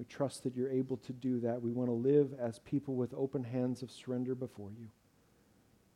We 0.00 0.06
trust 0.06 0.44
that 0.44 0.56
you're 0.56 0.70
able 0.70 0.96
to 0.96 1.12
do 1.12 1.40
that. 1.40 1.60
We 1.60 1.72
want 1.72 1.90
to 1.90 1.92
live 1.92 2.30
as 2.40 2.58
people 2.60 2.94
with 2.94 3.12
open 3.12 3.44
hands 3.44 3.82
of 3.82 3.90
surrender 3.90 4.34
before 4.34 4.70
you. 4.70 4.88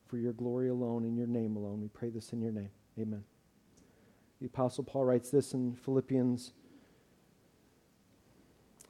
For 0.09 0.18
your 0.18 0.34
glory 0.34 0.68
alone, 0.68 1.05
and 1.05 1.16
your 1.16 1.26
name 1.26 1.57
alone. 1.57 1.80
We 1.80 1.88
pray 1.88 2.11
this 2.11 2.34
in 2.34 2.42
your 2.42 2.52
name. 2.52 2.68
Amen. 3.00 3.24
The 4.42 4.46
Apostle 4.46 4.84
Paul 4.84 5.07
writes 5.07 5.30
this 5.30 5.55
in 5.55 5.74
Philippians 5.76 6.52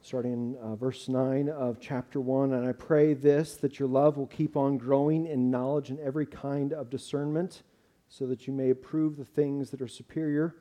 starting 0.01 0.33
in 0.33 0.55
uh, 0.57 0.75
verse 0.75 1.07
9 1.07 1.47
of 1.47 1.79
chapter 1.79 2.19
1. 2.19 2.51
And 2.51 2.67
I 2.67 2.73
pray 2.73 3.13
this 3.13 3.55
that 3.55 3.79
your 3.79 3.87
love 3.87 4.17
will 4.17 4.27
keep 4.27 4.57
on 4.57 4.77
growing 4.77 5.27
in 5.27 5.49
knowledge 5.49 5.91
and 5.91 5.99
every 6.01 6.25
kind 6.25 6.73
of 6.73 6.89
discernment, 6.89 7.63
so 8.09 8.27
that 8.27 8.47
you 8.47 8.53
may 8.53 8.69
approve 8.69 9.15
the 9.15 9.23
things 9.23 9.69
that 9.69 9.81
are 9.81 9.87
superior 9.87 10.57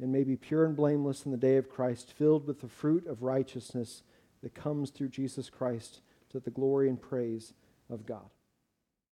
and 0.00 0.12
may 0.12 0.24
be 0.24 0.36
pure 0.36 0.64
and 0.64 0.76
blameless 0.76 1.24
in 1.24 1.30
the 1.30 1.36
day 1.36 1.56
of 1.56 1.68
Christ, 1.68 2.12
filled 2.12 2.46
with 2.46 2.60
the 2.60 2.68
fruit 2.68 3.06
of 3.06 3.22
righteousness 3.22 4.02
that 4.42 4.54
comes 4.54 4.90
through 4.90 5.08
Jesus 5.08 5.48
Christ 5.48 6.00
to 6.30 6.40
the 6.40 6.50
glory 6.50 6.88
and 6.88 7.00
praise 7.00 7.54
of 7.88 8.06
God. 8.06 8.30